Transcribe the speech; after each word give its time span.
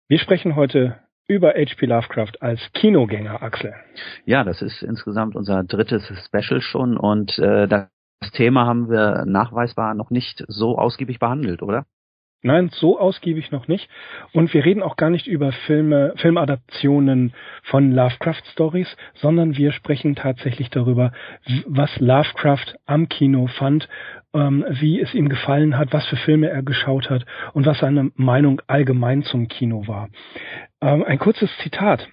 Wir 0.07 0.17
sprechen 0.17 0.55
heute 0.55 0.97
über 1.27 1.49
H.P. 1.49 1.85
Lovecraft 1.85 2.41
als 2.41 2.59
Kinogänger, 2.73 3.43
Axel. 3.43 3.75
Ja, 4.25 4.43
das 4.43 4.63
ist 4.63 4.81
insgesamt 4.81 5.35
unser 5.35 5.63
drittes 5.63 6.11
Special 6.25 6.61
schon 6.61 6.97
und 6.97 7.37
äh, 7.37 7.67
das 7.67 7.87
Thema 8.31 8.65
haben 8.65 8.89
wir 8.89 9.25
nachweisbar 9.27 9.93
noch 9.93 10.09
nicht 10.09 10.43
so 10.47 10.75
ausgiebig 10.79 11.19
behandelt, 11.19 11.61
oder? 11.61 11.85
Nein, 12.41 12.69
so 12.71 12.97
ausgiebig 12.97 13.51
noch 13.51 13.67
nicht. 13.67 13.89
Und 14.31 14.53
wir 14.53 14.63
reden 14.63 14.81
auch 14.81 14.95
gar 14.95 15.09
nicht 15.09 15.27
über 15.27 15.51
Filme, 15.51 16.13
Filmadaptionen 16.15 17.33
von 17.63 17.91
Lovecraft 17.91 18.43
Stories, 18.53 18.87
sondern 19.15 19.57
wir 19.57 19.73
sprechen 19.73 20.15
tatsächlich 20.15 20.69
darüber, 20.69 21.11
was 21.65 21.99
Lovecraft 21.99 22.75
am 22.85 23.09
Kino 23.09 23.47
fand, 23.47 23.89
ähm, 24.33 24.65
wie 24.69 25.01
es 25.01 25.13
ihm 25.13 25.27
gefallen 25.27 25.77
hat, 25.77 25.91
was 25.91 26.07
für 26.07 26.15
Filme 26.15 26.49
er 26.49 26.63
geschaut 26.63 27.09
hat 27.09 27.25
und 27.53 27.65
was 27.65 27.79
seine 27.79 28.11
Meinung 28.15 28.61
allgemein 28.67 29.23
zum 29.23 29.49
Kino 29.49 29.87
war. 29.87 30.07
Ähm, 30.81 31.03
ein 31.03 31.19
kurzes 31.19 31.49
Zitat. 31.57 32.07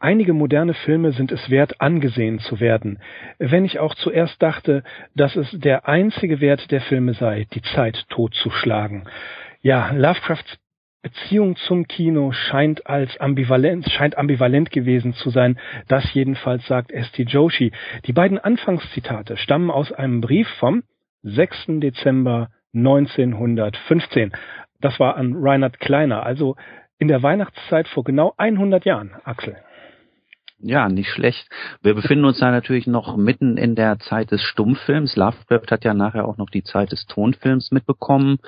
Einige 0.00 0.32
moderne 0.32 0.74
Filme 0.74 1.12
sind 1.12 1.32
es 1.32 1.50
wert, 1.50 1.80
angesehen 1.80 2.38
zu 2.38 2.60
werden, 2.60 2.98
wenn 3.38 3.64
ich 3.64 3.78
auch 3.78 3.94
zuerst 3.94 4.42
dachte, 4.42 4.82
dass 5.14 5.36
es 5.36 5.50
der 5.52 5.88
einzige 5.88 6.40
Wert 6.40 6.70
der 6.70 6.80
Filme 6.82 7.14
sei, 7.14 7.46
die 7.52 7.62
Zeit 7.62 8.04
totzuschlagen. 8.08 9.08
Ja, 9.62 9.90
Lovecrafts 9.92 10.58
Beziehung 11.06 11.54
zum 11.54 11.86
Kino 11.86 12.32
scheint 12.32 12.88
als 12.88 13.16
ambivalent, 13.20 13.88
scheint 13.90 14.18
ambivalent 14.18 14.72
gewesen 14.72 15.14
zu 15.14 15.30
sein. 15.30 15.56
Das 15.86 16.12
jedenfalls 16.14 16.66
sagt 16.66 16.90
Esti 16.90 17.22
Joshi. 17.22 17.70
Die 18.06 18.12
beiden 18.12 18.40
Anfangszitate 18.40 19.36
stammen 19.36 19.70
aus 19.70 19.92
einem 19.92 20.20
Brief 20.20 20.48
vom 20.58 20.82
6. 21.22 21.78
Dezember 21.78 22.48
1915. 22.74 24.32
Das 24.80 24.98
war 24.98 25.16
an 25.16 25.36
Reinhard 25.36 25.78
Kleiner, 25.78 26.24
also 26.26 26.56
in 26.98 27.06
der 27.06 27.22
Weihnachtszeit 27.22 27.86
vor 27.86 28.02
genau 28.02 28.34
100 28.36 28.84
Jahren, 28.84 29.14
Axel. 29.22 29.56
Ja, 30.58 30.88
nicht 30.88 31.10
schlecht. 31.10 31.48
Wir 31.82 31.94
befinden 31.94 32.24
uns 32.24 32.38
da 32.38 32.50
natürlich 32.50 32.86
noch 32.86 33.16
mitten 33.16 33.58
in 33.58 33.74
der 33.74 33.98
Zeit 33.98 34.30
des 34.30 34.42
Stummfilms. 34.42 35.14
Lovecraft 35.14 35.70
hat 35.70 35.84
ja 35.84 35.92
nachher 35.92 36.26
auch 36.26 36.38
noch 36.38 36.48
die 36.48 36.62
Zeit 36.62 36.92
des 36.92 37.06
Tonfilms 37.06 37.72
mitbekommen. 37.72 38.38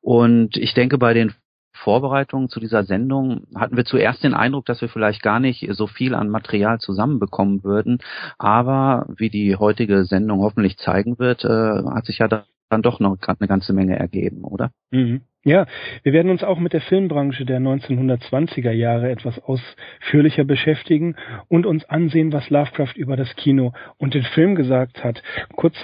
Und 0.00 0.56
ich 0.56 0.74
denke, 0.74 0.96
bei 0.96 1.12
den 1.12 1.34
Vorbereitungen 1.72 2.48
zu 2.48 2.60
dieser 2.60 2.84
Sendung 2.84 3.46
hatten 3.54 3.76
wir 3.76 3.84
zuerst 3.84 4.22
den 4.22 4.34
Eindruck, 4.34 4.64
dass 4.66 4.80
wir 4.80 4.88
vielleicht 4.88 5.22
gar 5.22 5.40
nicht 5.40 5.68
so 5.72 5.86
viel 5.86 6.14
an 6.14 6.30
Material 6.30 6.78
zusammenbekommen 6.78 7.64
würden. 7.64 7.98
Aber 8.38 9.06
wie 9.16 9.28
die 9.28 9.56
heutige 9.56 10.04
Sendung 10.04 10.40
hoffentlich 10.40 10.78
zeigen 10.78 11.18
wird, 11.18 11.44
äh, 11.44 11.48
hat 11.48 12.06
sich 12.06 12.18
ja 12.18 12.28
dann 12.68 12.82
doch 12.82 13.00
noch 13.00 13.16
eine 13.26 13.48
ganze 13.48 13.72
Menge 13.72 13.98
ergeben, 13.98 14.44
oder? 14.44 14.70
Mhm. 14.90 15.22
Ja, 15.44 15.66
wir 16.02 16.12
werden 16.12 16.32
uns 16.32 16.42
auch 16.42 16.58
mit 16.58 16.72
der 16.72 16.80
Filmbranche 16.80 17.44
der 17.44 17.60
1920er 17.60 18.72
Jahre 18.72 19.10
etwas 19.10 19.38
ausführlicher 19.38 20.42
beschäftigen 20.42 21.14
und 21.46 21.66
uns 21.66 21.84
ansehen, 21.84 22.32
was 22.32 22.50
Lovecraft 22.50 22.96
über 22.96 23.16
das 23.16 23.36
Kino 23.36 23.72
und 23.96 24.14
den 24.14 24.24
Film 24.24 24.56
gesagt 24.56 25.04
hat. 25.04 25.22
Kurz 25.54 25.76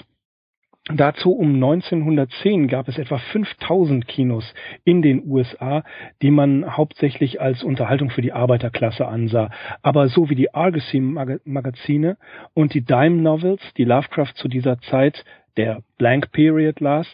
Dazu 0.89 1.31
um 1.31 1.55
1910 1.55 2.67
gab 2.67 2.89
es 2.89 2.99
etwa 2.99 3.19
5000 3.19 4.09
Kinos 4.09 4.53
in 4.83 5.01
den 5.01 5.23
USA, 5.31 5.85
die 6.23 6.33
man 6.33 6.77
hauptsächlich 6.77 7.41
als 7.41 7.63
Unterhaltung 7.63 8.11
für 8.11 8.21
die 8.21 8.33
Arbeiterklasse 8.33 9.07
ansah. 9.07 9.51
Aber 9.83 10.09
so 10.09 10.29
wie 10.29 10.35
die 10.35 10.53
Argosy 10.53 10.99
Magazine 10.99 12.17
und 12.53 12.75
die 12.75 12.85
Dime 12.85 13.23
Novels, 13.23 13.63
die 13.77 13.85
Lovecraft 13.85 14.35
zu 14.35 14.49
dieser 14.49 14.81
Zeit 14.81 15.25
der 15.57 15.83
Blank 15.99 16.33
Period 16.33 16.81
las, 16.81 17.07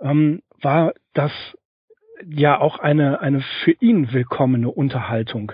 ähm, 0.00 0.42
war 0.60 0.94
das 1.14 1.32
ja 2.28 2.60
auch 2.60 2.78
eine, 2.78 3.20
eine 3.20 3.40
für 3.64 3.72
ihn 3.80 4.12
willkommene 4.12 4.70
Unterhaltung. 4.70 5.52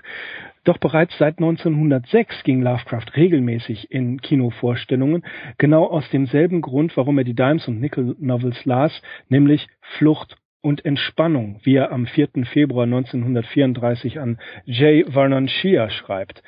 Doch 0.64 0.78
bereits 0.78 1.16
seit 1.18 1.38
1906 1.38 2.42
ging 2.42 2.60
Lovecraft 2.60 3.14
regelmäßig 3.14 3.92
in 3.92 4.20
Kinovorstellungen, 4.20 5.24
genau 5.58 5.84
aus 5.86 6.10
demselben 6.10 6.60
Grund, 6.60 6.96
warum 6.96 7.18
er 7.18 7.24
die 7.24 7.36
Dimes 7.36 7.68
und 7.68 7.80
Nickel 7.80 8.16
Novels 8.18 8.64
las, 8.64 9.00
nämlich 9.28 9.68
Flucht 9.96 10.36
und 10.62 10.84
Entspannung, 10.84 11.60
wie 11.62 11.76
er 11.76 11.92
am 11.92 12.06
4. 12.06 12.44
Februar 12.52 12.84
1934 12.84 14.18
an 14.18 14.38
J. 14.64 15.08
Vernon 15.08 15.46
Shea 15.46 15.88
schreibt. 15.90 16.42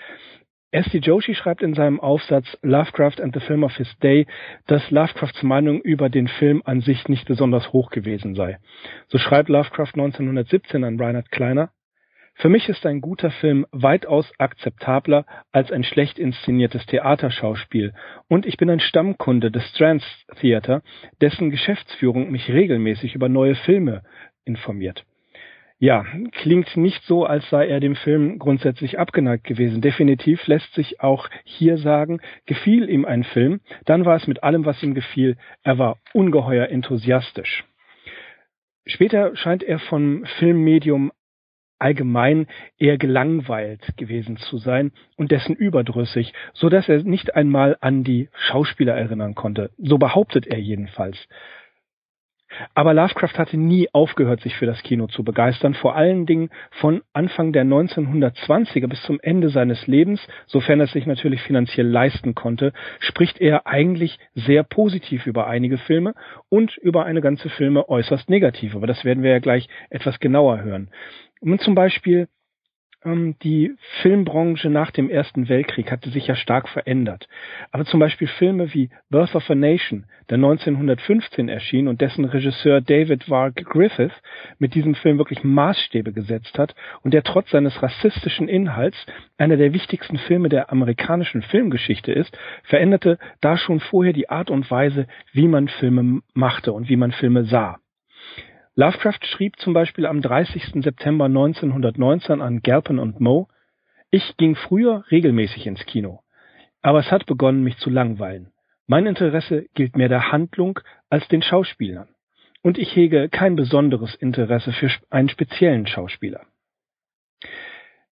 S.D. 0.70 0.98
Joshi 0.98 1.34
schreibt 1.34 1.62
in 1.62 1.72
seinem 1.72 1.98
Aufsatz 1.98 2.58
Lovecraft 2.60 3.22
and 3.22 3.32
the 3.32 3.40
Film 3.40 3.64
of 3.64 3.74
His 3.76 3.88
Day, 4.00 4.26
dass 4.66 4.90
Lovecrafts 4.90 5.42
Meinung 5.42 5.80
über 5.80 6.10
den 6.10 6.28
Film 6.28 6.62
an 6.66 6.82
sich 6.82 7.08
nicht 7.08 7.26
besonders 7.26 7.72
hoch 7.72 7.88
gewesen 7.90 8.34
sei. 8.34 8.58
So 9.06 9.16
schreibt 9.16 9.48
Lovecraft 9.48 9.94
1917 9.94 10.84
an 10.84 11.00
Reinhard 11.00 11.30
Kleiner, 11.30 11.70
für 12.34 12.50
mich 12.50 12.68
ist 12.68 12.86
ein 12.86 13.00
guter 13.00 13.30
Film 13.30 13.66
weitaus 13.72 14.30
akzeptabler 14.38 15.24
als 15.52 15.72
ein 15.72 15.82
schlecht 15.82 16.18
inszeniertes 16.18 16.84
Theaterschauspiel, 16.86 17.94
und 18.28 18.46
ich 18.46 18.58
bin 18.58 18.68
ein 18.70 18.78
Stammkunde 18.78 19.50
des 19.50 19.66
Strands 19.70 20.04
Theater, 20.38 20.82
dessen 21.22 21.50
Geschäftsführung 21.50 22.30
mich 22.30 22.48
regelmäßig 22.48 23.14
über 23.14 23.28
neue 23.28 23.56
Filme 23.56 24.02
informiert. 24.44 25.04
Ja, 25.80 26.04
klingt 26.32 26.76
nicht 26.76 27.04
so, 27.04 27.24
als 27.24 27.48
sei 27.50 27.68
er 27.68 27.78
dem 27.78 27.94
Film 27.94 28.40
grundsätzlich 28.40 28.98
abgeneigt 28.98 29.44
gewesen. 29.44 29.80
Definitiv 29.80 30.44
lässt 30.48 30.74
sich 30.74 31.00
auch 31.00 31.28
hier 31.44 31.78
sagen, 31.78 32.20
gefiel 32.46 32.90
ihm 32.90 33.04
ein 33.04 33.22
Film, 33.22 33.60
dann 33.84 34.04
war 34.04 34.16
es 34.16 34.26
mit 34.26 34.42
allem, 34.42 34.64
was 34.64 34.82
ihm 34.82 34.94
gefiel. 34.94 35.36
Er 35.62 35.78
war 35.78 35.98
ungeheuer 36.12 36.68
enthusiastisch. 36.68 37.64
Später 38.86 39.36
scheint 39.36 39.62
er 39.62 39.78
vom 39.78 40.24
Filmmedium 40.38 41.12
allgemein 41.78 42.48
eher 42.76 42.98
gelangweilt 42.98 43.96
gewesen 43.96 44.36
zu 44.36 44.58
sein 44.58 44.90
und 45.16 45.30
dessen 45.30 45.54
überdrüssig, 45.54 46.32
so 46.54 46.68
dass 46.68 46.88
er 46.88 47.04
nicht 47.04 47.36
einmal 47.36 47.76
an 47.80 48.02
die 48.02 48.30
Schauspieler 48.32 48.94
erinnern 48.96 49.36
konnte. 49.36 49.70
So 49.78 49.96
behauptet 49.98 50.48
er 50.48 50.58
jedenfalls. 50.58 51.28
Aber 52.74 52.94
Lovecraft 52.94 53.38
hatte 53.38 53.56
nie 53.56 53.88
aufgehört, 53.92 54.40
sich 54.40 54.56
für 54.56 54.66
das 54.66 54.82
Kino 54.82 55.06
zu 55.06 55.24
begeistern, 55.24 55.74
vor 55.74 55.96
allen 55.96 56.26
Dingen 56.26 56.50
von 56.70 57.02
Anfang 57.12 57.52
der 57.52 57.64
1920er 57.64 58.88
bis 58.88 59.02
zum 59.02 59.18
Ende 59.22 59.48
seines 59.48 59.86
Lebens, 59.86 60.26
sofern 60.46 60.80
er 60.80 60.84
es 60.84 60.92
sich 60.92 61.06
natürlich 61.06 61.42
finanziell 61.42 61.86
leisten 61.86 62.34
konnte, 62.34 62.72
spricht 63.00 63.40
er 63.40 63.66
eigentlich 63.66 64.18
sehr 64.34 64.62
positiv 64.62 65.26
über 65.26 65.46
einige 65.46 65.78
Filme 65.78 66.14
und 66.48 66.76
über 66.78 67.04
eine 67.04 67.20
ganze 67.20 67.48
Filme 67.50 67.88
äußerst 67.88 68.30
negativ. 68.30 68.74
Aber 68.74 68.86
das 68.86 69.04
werden 69.04 69.22
wir 69.22 69.30
ja 69.30 69.38
gleich 69.38 69.68
etwas 69.90 70.18
genauer 70.20 70.62
hören. 70.62 70.90
Und 71.40 71.60
zum 71.60 71.74
Beispiel 71.74 72.28
die 73.04 73.76
Filmbranche 74.02 74.70
nach 74.70 74.90
dem 74.90 75.08
Ersten 75.08 75.48
Weltkrieg 75.48 75.92
hatte 75.92 76.10
sich 76.10 76.26
ja 76.26 76.34
stark 76.34 76.68
verändert. 76.68 77.28
Aber 77.70 77.84
zum 77.84 78.00
Beispiel 78.00 78.26
Filme 78.26 78.74
wie 78.74 78.90
Birth 79.08 79.36
of 79.36 79.48
a 79.48 79.54
Nation, 79.54 80.06
der 80.28 80.36
1915 80.36 81.48
erschien 81.48 81.86
und 81.86 82.00
dessen 82.00 82.24
Regisseur 82.24 82.80
David 82.80 83.28
Varg 83.30 83.54
Griffith 83.54 84.12
mit 84.58 84.74
diesem 84.74 84.96
Film 84.96 85.18
wirklich 85.18 85.44
Maßstäbe 85.44 86.12
gesetzt 86.12 86.58
hat 86.58 86.74
und 87.02 87.14
der 87.14 87.22
trotz 87.22 87.50
seines 87.50 87.80
rassistischen 87.80 88.48
Inhalts 88.48 88.98
einer 89.36 89.56
der 89.56 89.72
wichtigsten 89.72 90.18
Filme 90.18 90.48
der 90.48 90.72
amerikanischen 90.72 91.42
Filmgeschichte 91.42 92.10
ist, 92.10 92.36
veränderte 92.64 93.18
da 93.40 93.56
schon 93.56 93.78
vorher 93.78 94.12
die 94.12 94.28
Art 94.28 94.50
und 94.50 94.68
Weise, 94.72 95.06
wie 95.32 95.46
man 95.46 95.68
Filme 95.68 96.22
machte 96.34 96.72
und 96.72 96.88
wie 96.88 96.96
man 96.96 97.12
Filme 97.12 97.44
sah. 97.44 97.78
Lovecraft 98.78 99.24
schrieb 99.24 99.58
zum 99.58 99.72
Beispiel 99.72 100.06
am 100.06 100.22
30. 100.22 100.84
September 100.84 101.24
1919 101.24 102.40
an 102.40 102.62
Galpin 102.62 103.00
und 103.00 103.18
Moe, 103.18 103.48
ich 104.12 104.36
ging 104.36 104.54
früher 104.54 105.04
regelmäßig 105.10 105.66
ins 105.66 105.84
Kino, 105.84 106.20
aber 106.80 107.00
es 107.00 107.10
hat 107.10 107.26
begonnen, 107.26 107.64
mich 107.64 107.76
zu 107.78 107.90
langweilen. 107.90 108.52
Mein 108.86 109.06
Interesse 109.06 109.66
gilt 109.74 109.96
mehr 109.96 110.08
der 110.08 110.30
Handlung 110.30 110.78
als 111.10 111.26
den 111.26 111.42
Schauspielern. 111.42 112.06
und 112.62 112.78
ich 112.78 112.94
hege 112.94 113.28
kein 113.28 113.56
besonderes 113.56 114.14
Interesse 114.14 114.72
für 114.72 114.92
einen 115.10 115.28
speziellen 115.28 115.88
Schauspieler. 115.88 116.46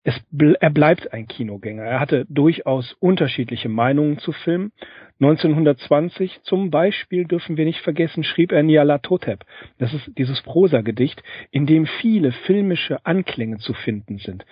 Es, 0.09 0.15
er 0.61 0.71
bleibt 0.71 1.13
ein 1.13 1.27
Kinogänger. 1.27 1.83
Er 1.83 1.99
hatte 1.99 2.27
durchaus 2.29 2.93
unterschiedliche 3.01 3.69
Meinungen 3.69 4.19
zu 4.19 4.31
Filmen. 4.31 4.71
1920 5.19 6.43
zum 6.43 6.71
Beispiel 6.71 7.25
dürfen 7.25 7.57
wir 7.57 7.65
nicht 7.65 7.81
vergessen, 7.81 8.23
schrieb 8.23 8.53
er 8.53 8.63
Nyarlathotep. 8.63 9.45
Das 9.79 9.93
ist 9.93 10.09
dieses 10.17 10.43
Prosagedicht, 10.43 11.25
in 11.51 11.67
dem 11.67 11.87
viele 11.87 12.31
filmische 12.31 13.05
Anklänge 13.05 13.57
zu 13.57 13.73
finden 13.73 14.19
sind. 14.19 14.47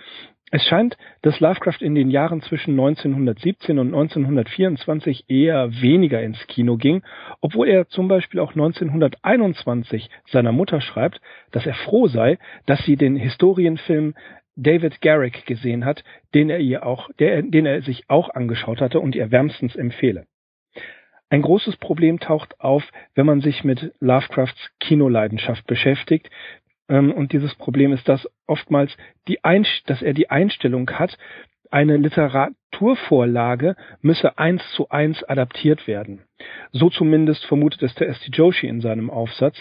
Es 0.51 0.65
scheint, 0.65 0.97
dass 1.23 1.39
Lovecraft 1.39 1.83
in 1.83 1.95
den 1.95 2.11
Jahren 2.11 2.41
zwischen 2.43 2.73
1917 2.73 3.79
und 3.79 3.89
1924 3.95 5.25
eher 5.29 5.71
weniger 5.81 6.21
ins 6.21 6.45
Kino 6.49 6.77
ging, 6.77 7.03
obwohl 7.41 7.69
er 7.69 7.89
zum 7.89 8.09
Beispiel 8.09 8.41
auch 8.41 8.51
1921 8.51 10.11
seiner 10.27 10.53
Mutter 10.53 10.81
schreibt, 10.81 11.21
dass 11.53 11.65
er 11.65 11.75
froh 11.75 12.09
sei, 12.09 12.39
dass 12.67 12.85
sie 12.85 12.97
den 12.97 13.17
Historienfilm 13.17 14.15
David 14.57 15.01
Garrick 15.01 15.47
gesehen 15.47 15.85
hat, 15.85 16.05
den 16.35 16.51
er 16.51 16.61
ihr 16.61 16.87
auch, 16.87 17.11
der, 17.19 17.43
den 17.43 17.67
er 17.67 17.83
sich 17.83 18.09
auch 18.09 18.31
angeschaut 18.31 18.81
hatte 18.81 19.01
und 19.01 19.15
ihr 19.15 19.31
wärmstens 19.31 19.77
empfehle. 19.77 20.27
Ein 21.31 21.43
großes 21.43 21.77
Problem 21.79 22.21
taucht 22.21 22.61
auf, 22.61 22.85
wenn 23.15 23.27
man 23.27 23.41
sich 23.41 23.65
mit 23.65 23.93
Lovecrafts 24.01 24.71
Kinoleidenschaft 24.79 25.67
beschäftigt. 25.67 26.31
Ähm, 26.89 27.13
und 27.13 27.33
dieses 27.33 27.55
Problem 27.57 27.93
ist, 27.93 28.09
dass 28.09 28.29
oftmals 28.47 28.97
die 29.27 29.43
Einst 29.43 29.83
dass 29.87 30.03
er 30.03 30.15
die 30.15 30.31
Einstellung 30.31 30.89
hat, 30.91 31.19
eine 31.71 31.97
Literaturvorlage 31.97 33.75
müsse 34.01 34.39
eins 34.39 34.63
zu 34.77 34.91
eins 34.91 35.25
adaptiert 35.25 35.89
werden. 35.89 36.23
So 36.71 36.89
zumindest 36.89 37.45
vermutet 37.47 37.83
es 37.83 37.95
der 37.97 38.09
S.T. 38.11 38.31
Joshi 38.31 38.69
in 38.69 38.81
seinem 38.81 39.11
Aufsatz. 39.11 39.57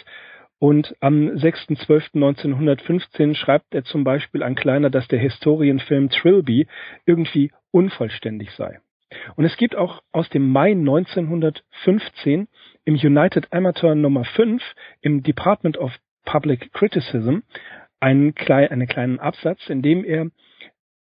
Und 0.59 0.95
am 1.01 1.29
6.12.1915 1.29 3.35
schreibt 3.35 3.75
er 3.75 3.83
zum 3.83 4.03
Beispiel 4.03 4.44
an 4.44 4.55
Kleiner, 4.55 4.89
dass 4.89 5.07
der 5.07 5.19
Historienfilm 5.19 6.09
Trilby 6.09 6.67
irgendwie 7.05 7.51
unvollständig 7.71 8.51
sei. 8.51 8.79
Und 9.35 9.45
es 9.45 9.57
gibt 9.57 9.75
auch 9.75 10.01
aus 10.11 10.29
dem 10.29 10.50
Mai 10.50 10.71
1915 10.71 12.47
im 12.85 12.95
United 12.95 13.51
Amateur 13.51 13.95
Nummer 13.95 14.23
5 14.23 14.63
im 15.01 15.23
Department 15.23 15.77
of 15.77 15.91
Public 16.25 16.71
Criticism 16.73 17.39
einen, 17.99 18.35
klein, 18.35 18.69
einen 18.69 18.88
kleinen 18.88 19.19
Absatz, 19.19 19.69
in 19.69 19.81
dem 19.81 20.03
er 20.03 20.27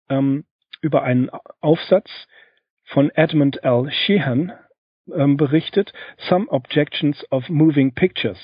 ähm, 0.08 0.44
über 0.80 1.02
einen 1.02 1.30
Aufsatz 1.60 2.10
von 2.84 3.10
Edmund 3.10 3.64
L. 3.64 3.90
Sheehan 3.90 4.52
ähm, 5.12 5.36
berichtet, 5.36 5.92
Some 6.28 6.48
Objections 6.48 7.24
of 7.30 7.48
Moving 7.48 7.92
Pictures. 7.92 8.38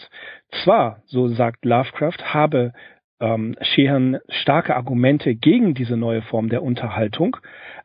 Zwar, 0.62 1.02
so 1.06 1.28
sagt 1.28 1.64
Lovecraft, 1.64 2.34
habe 2.34 2.72
ähm, 3.20 3.56
Sheehan 3.60 4.18
starke 4.28 4.76
Argumente 4.76 5.34
gegen 5.34 5.74
diese 5.74 5.96
neue 5.96 6.22
Form 6.22 6.48
der 6.48 6.62
Unterhaltung, 6.62 7.36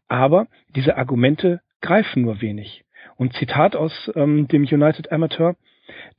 aber 0.08 0.48
diese 0.76 0.98
Argumente 0.98 1.62
greifen 1.82 2.24
nur 2.24 2.42
wenig. 2.42 2.84
Und 3.18 3.34
Zitat 3.34 3.76
aus 3.76 4.12
ähm, 4.16 4.48
dem 4.48 4.64
United 4.64 5.12
Amateur, 5.12 5.56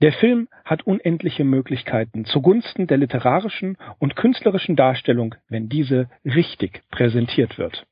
der 0.00 0.12
Film 0.12 0.49
hat 0.64 0.87
unendliche 0.87 1.44
Möglichkeiten 1.44 2.25
zugunsten 2.25 2.87
der 2.87 2.99
literarischen 2.99 3.76
und 3.99 4.17
künstlerischen 4.17 4.76
Darstellung, 4.76 5.35
wenn 5.49 5.69
diese 5.69 6.09
richtig 6.25 6.82
präsentiert 6.91 7.59
wird. 7.59 7.87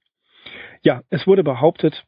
Ja, 0.82 1.02
es 1.10 1.26
wurde 1.26 1.42
behauptet, 1.42 2.04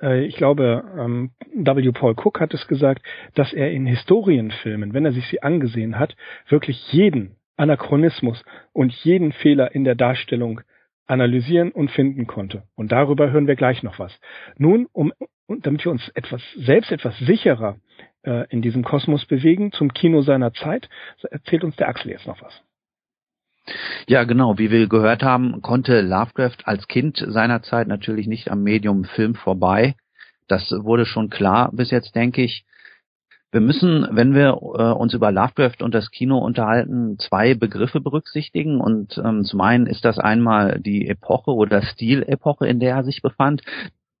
ich 0.00 0.36
glaube, 0.36 0.84
ähm, 0.96 1.30
W. 1.54 1.92
Paul 1.92 2.14
Cook 2.16 2.40
hat 2.40 2.54
es 2.54 2.68
gesagt, 2.68 3.02
dass 3.34 3.52
er 3.52 3.70
in 3.72 3.86
Historienfilmen, 3.86 4.94
wenn 4.94 5.04
er 5.04 5.12
sich 5.12 5.26
sie 5.26 5.42
angesehen 5.42 5.98
hat, 5.98 6.16
wirklich 6.48 6.92
jeden 6.92 7.36
Anachronismus 7.56 8.44
und 8.72 8.92
jeden 8.92 9.32
Fehler 9.32 9.74
in 9.74 9.84
der 9.84 9.96
Darstellung 9.96 10.60
analysieren 11.06 11.72
und 11.72 11.90
finden 11.90 12.26
konnte. 12.26 12.62
Und 12.76 12.92
darüber 12.92 13.30
hören 13.30 13.46
wir 13.46 13.56
gleich 13.56 13.82
noch 13.82 13.98
was. 13.98 14.18
Nun, 14.56 14.86
um, 14.92 15.12
damit 15.48 15.84
wir 15.84 15.90
uns 15.90 16.08
etwas, 16.10 16.42
selbst 16.54 16.92
etwas 16.92 17.18
sicherer 17.18 17.78
äh, 18.22 18.46
in 18.50 18.62
diesem 18.62 18.84
Kosmos 18.84 19.24
bewegen, 19.26 19.72
zum 19.72 19.92
Kino 19.92 20.20
seiner 20.20 20.52
Zeit, 20.52 20.88
erzählt 21.30 21.64
uns 21.64 21.76
der 21.76 21.88
Axel 21.88 22.12
jetzt 22.12 22.26
noch 22.26 22.40
was. 22.42 22.62
Ja, 24.06 24.24
genau. 24.24 24.58
Wie 24.58 24.70
wir 24.70 24.88
gehört 24.88 25.22
haben, 25.22 25.62
konnte 25.62 26.00
Lovecraft 26.00 26.58
als 26.64 26.88
Kind 26.88 27.24
seinerzeit 27.26 27.88
natürlich 27.88 28.26
nicht 28.26 28.50
am 28.50 28.62
Medium 28.62 29.04
Film 29.04 29.34
vorbei. 29.34 29.94
Das 30.46 30.70
wurde 30.70 31.06
schon 31.06 31.28
klar 31.28 31.70
bis 31.72 31.90
jetzt, 31.90 32.14
denke 32.14 32.42
ich. 32.42 32.64
Wir 33.50 33.60
müssen, 33.62 34.06
wenn 34.10 34.34
wir 34.34 34.48
äh, 34.48 34.92
uns 34.92 35.14
über 35.14 35.32
Lovecraft 35.32 35.82
und 35.82 35.94
das 35.94 36.10
Kino 36.10 36.38
unterhalten, 36.38 37.18
zwei 37.18 37.54
Begriffe 37.54 38.00
berücksichtigen. 38.00 38.78
Und 38.78 39.16
ähm, 39.24 39.44
zum 39.44 39.62
einen 39.62 39.86
ist 39.86 40.04
das 40.04 40.18
einmal 40.18 40.80
die 40.80 41.08
Epoche 41.08 41.52
oder 41.52 41.80
Stilepoche, 41.80 42.66
in 42.66 42.78
der 42.78 42.96
er 42.96 43.04
sich 43.04 43.22
befand. 43.22 43.62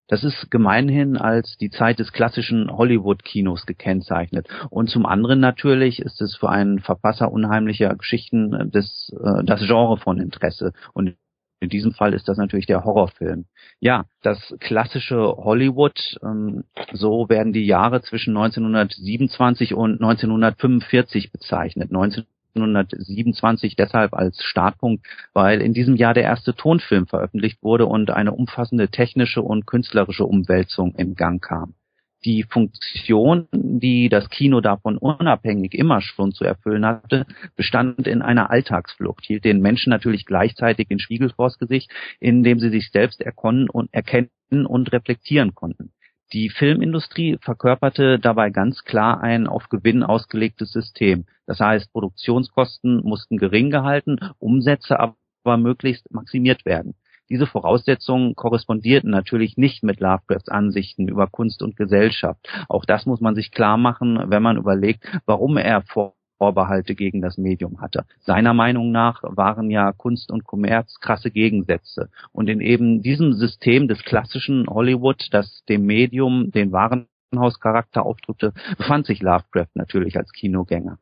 Das 0.08 0.24
ist 0.24 0.50
gemeinhin 0.50 1.16
als 1.16 1.56
die 1.58 1.70
Zeit 1.70 1.98
des 1.98 2.12
klassischen 2.12 2.70
Hollywood-Kinos 2.70 3.66
gekennzeichnet. 3.66 4.48
Und 4.70 4.88
zum 4.88 5.06
anderen 5.06 5.38
natürlich 5.38 6.00
ist 6.00 6.20
es 6.20 6.34
für 6.36 6.48
einen 6.48 6.80
Verfasser 6.80 7.30
unheimlicher 7.30 7.94
Geschichten 7.94 8.70
des, 8.70 9.14
äh, 9.22 9.44
das 9.44 9.60
Genre 9.66 9.98
von 9.98 10.18
Interesse. 10.18 10.72
Und 10.94 11.14
in 11.60 11.68
diesem 11.68 11.92
Fall 11.92 12.14
ist 12.14 12.28
das 12.28 12.38
natürlich 12.38 12.66
der 12.66 12.84
Horrorfilm. 12.84 13.46
Ja, 13.80 14.06
das 14.22 14.54
klassische 14.60 15.18
Hollywood, 15.36 16.18
ähm, 16.22 16.64
so 16.92 17.28
werden 17.28 17.52
die 17.52 17.66
Jahre 17.66 18.00
zwischen 18.00 18.36
1927 18.36 19.74
und 19.74 20.00
1945 20.00 21.32
bezeichnet. 21.32 21.90
19 21.90 22.24
1927 22.64 23.76
deshalb 23.76 24.14
als 24.14 24.42
Startpunkt, 24.42 25.06
weil 25.32 25.60
in 25.60 25.72
diesem 25.72 25.96
Jahr 25.96 26.14
der 26.14 26.24
erste 26.24 26.54
Tonfilm 26.54 27.06
veröffentlicht 27.06 27.62
wurde 27.62 27.86
und 27.86 28.10
eine 28.10 28.32
umfassende 28.32 28.88
technische 28.88 29.42
und 29.42 29.66
künstlerische 29.66 30.24
Umwälzung 30.24 30.94
in 30.96 31.14
Gang 31.14 31.42
kam. 31.42 31.74
Die 32.24 32.42
Funktion, 32.42 33.46
die 33.52 34.08
das 34.08 34.28
Kino 34.28 34.60
davon 34.60 34.98
unabhängig 34.98 35.74
immer 35.74 36.00
schon 36.00 36.32
zu 36.32 36.44
erfüllen 36.44 36.84
hatte, 36.84 37.26
bestand 37.54 38.08
in 38.08 38.22
einer 38.22 38.50
Alltagsflucht, 38.50 39.24
hielt 39.24 39.44
den 39.44 39.60
Menschen 39.60 39.90
natürlich 39.90 40.26
gleichzeitig 40.26 40.88
den 40.88 40.98
Spiegel 40.98 41.30
vors 41.30 41.58
Gesicht, 41.58 41.92
in 42.18 42.42
dem 42.42 42.58
sie 42.58 42.70
sich 42.70 42.90
selbst 42.90 43.20
erkennen 43.20 43.68
und 43.68 44.92
reflektieren 44.92 45.54
konnten. 45.54 45.92
Die 46.34 46.50
Filmindustrie 46.50 47.38
verkörperte 47.40 48.18
dabei 48.18 48.50
ganz 48.50 48.84
klar 48.84 49.22
ein 49.22 49.46
auf 49.46 49.70
Gewinn 49.70 50.02
ausgelegtes 50.02 50.72
System. 50.72 51.24
Das 51.46 51.58
heißt, 51.58 51.90
Produktionskosten 51.90 53.02
mussten 53.02 53.38
gering 53.38 53.70
gehalten, 53.70 54.18
Umsätze 54.38 55.00
aber 55.00 55.56
möglichst 55.56 56.12
maximiert 56.12 56.66
werden. 56.66 56.96
Diese 57.30 57.46
Voraussetzungen 57.46 58.34
korrespondierten 58.34 59.10
natürlich 59.10 59.56
nicht 59.56 59.82
mit 59.82 60.00
Lovecrafts 60.00 60.50
Ansichten 60.50 61.08
über 61.08 61.28
Kunst 61.28 61.62
und 61.62 61.76
Gesellschaft. 61.76 62.46
Auch 62.68 62.84
das 62.84 63.06
muss 63.06 63.20
man 63.20 63.34
sich 63.34 63.50
klar 63.50 63.78
machen, 63.78 64.18
wenn 64.26 64.42
man 64.42 64.58
überlegt, 64.58 65.06
warum 65.24 65.56
er 65.56 65.82
vor 65.82 66.17
Vorbehalte 66.38 66.94
gegen 66.94 67.20
das 67.20 67.36
Medium 67.36 67.80
hatte. 67.80 68.04
Seiner 68.20 68.54
Meinung 68.54 68.90
nach 68.92 69.22
waren 69.22 69.70
ja 69.70 69.92
Kunst 69.92 70.30
und 70.30 70.44
Kommerz 70.44 70.98
krasse 71.00 71.30
Gegensätze. 71.30 72.10
Und 72.32 72.48
in 72.48 72.60
eben 72.60 73.02
diesem 73.02 73.34
System 73.34 73.88
des 73.88 74.02
klassischen 74.04 74.66
Hollywood, 74.68 75.28
das 75.32 75.64
dem 75.68 75.84
Medium 75.84 76.50
den 76.50 76.72
Warenhauscharakter 76.72 78.06
aufdrückte, 78.06 78.54
befand 78.78 79.06
sich 79.06 79.20
Lovecraft 79.20 79.74
natürlich 79.74 80.16
als 80.16 80.32
Kinogänger. 80.32 80.98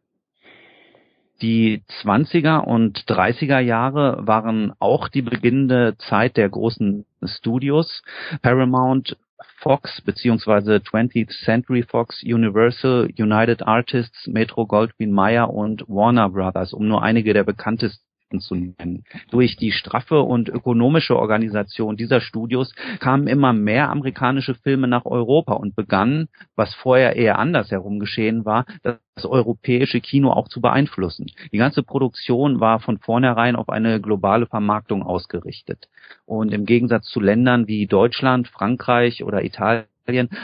Die 1.42 1.82
20er 2.02 2.60
und 2.60 3.00
30er 3.00 3.58
Jahre 3.58 4.26
waren 4.26 4.72
auch 4.78 5.08
die 5.08 5.20
beginnende 5.20 5.94
Zeit 5.98 6.38
der 6.38 6.48
großen 6.48 7.04
Studios. 7.22 8.02
Paramount 8.40 9.18
Fox 9.58 10.00
beziehungsweise 10.02 10.76
20th 10.76 11.44
Century 11.44 11.82
Fox, 11.82 12.22
Universal, 12.22 13.08
United 13.18 13.66
Artists, 13.66 14.26
Metro 14.26 14.66
Goldwyn 14.66 15.10
Mayer 15.10 15.52
und 15.52 15.82
Warner 15.88 16.30
Brothers, 16.30 16.72
um 16.72 16.86
nur 16.88 17.02
einige 17.02 17.34
der 17.34 17.44
bekanntesten 17.44 18.05
zu 18.40 18.54
nennen. 18.54 19.04
Durch 19.30 19.56
die 19.56 19.72
straffe 19.72 20.20
und 20.20 20.48
ökonomische 20.48 21.16
Organisation 21.16 21.96
dieser 21.96 22.20
Studios 22.20 22.74
kamen 23.00 23.26
immer 23.26 23.52
mehr 23.52 23.90
amerikanische 23.90 24.54
Filme 24.54 24.88
nach 24.88 25.04
Europa 25.04 25.54
und 25.54 25.76
begannen, 25.76 26.28
was 26.54 26.74
vorher 26.74 27.16
eher 27.16 27.38
andersherum 27.38 27.98
geschehen 27.98 28.44
war, 28.44 28.66
das 28.82 29.24
europäische 29.24 30.00
Kino 30.00 30.30
auch 30.30 30.48
zu 30.48 30.60
beeinflussen. 30.60 31.26
Die 31.52 31.58
ganze 31.58 31.82
Produktion 31.82 32.60
war 32.60 32.80
von 32.80 32.98
vornherein 32.98 33.56
auf 33.56 33.68
eine 33.68 34.00
globale 34.00 34.46
Vermarktung 34.46 35.02
ausgerichtet. 35.02 35.88
Und 36.24 36.52
im 36.52 36.66
Gegensatz 36.66 37.06
zu 37.06 37.20
Ländern 37.20 37.66
wie 37.66 37.86
Deutschland, 37.86 38.48
Frankreich 38.48 39.24
oder 39.24 39.44
Italien 39.44 39.86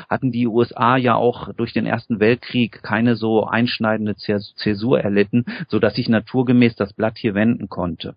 hatten 0.09 0.33
die 0.33 0.47
USA 0.47 0.97
ja 0.97 1.15
auch 1.15 1.53
durch 1.55 1.73
den 1.73 1.87
Ersten 1.87 2.21
Weltkrieg 2.21 2.83
keine 2.83 3.17
so 3.17 3.47
einschneidende 3.47 4.17
Zäsur 4.17 5.01
erlitten, 5.01 5.45
so 5.69 5.79
sich 5.95 6.09
naturgemäß 6.09 6.75
das 6.77 6.93
Blatt 6.93 7.19
hier 7.19 7.35
wenden 7.35 7.69
konnte. 7.69 8.17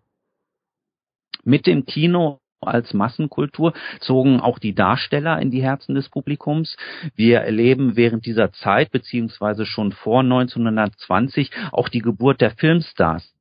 Mit 1.44 1.68
dem 1.68 1.86
Kino 1.86 2.40
als 2.62 2.94
Massenkultur, 2.94 3.74
zogen 4.00 4.40
auch 4.40 4.60
die 4.60 4.74
Darsteller 4.74 5.40
in 5.40 5.52
die 5.52 5.62
Herzen 5.62 5.94
des 5.94 6.10
Publikums. 6.10 6.78
Wir 7.16 7.42
erleben 7.42 7.96
während 7.96 8.26
dieser 8.26 8.52
Zeit, 8.52 8.92
beziehungsweise 8.92 9.66
schon 9.66 9.92
vor 9.92 10.22
1920, 10.22 11.52
auch 11.72 11.90
die 11.90 12.02
Geburt 12.02 12.42
der 12.42 12.52
Filmstars 12.52 13.35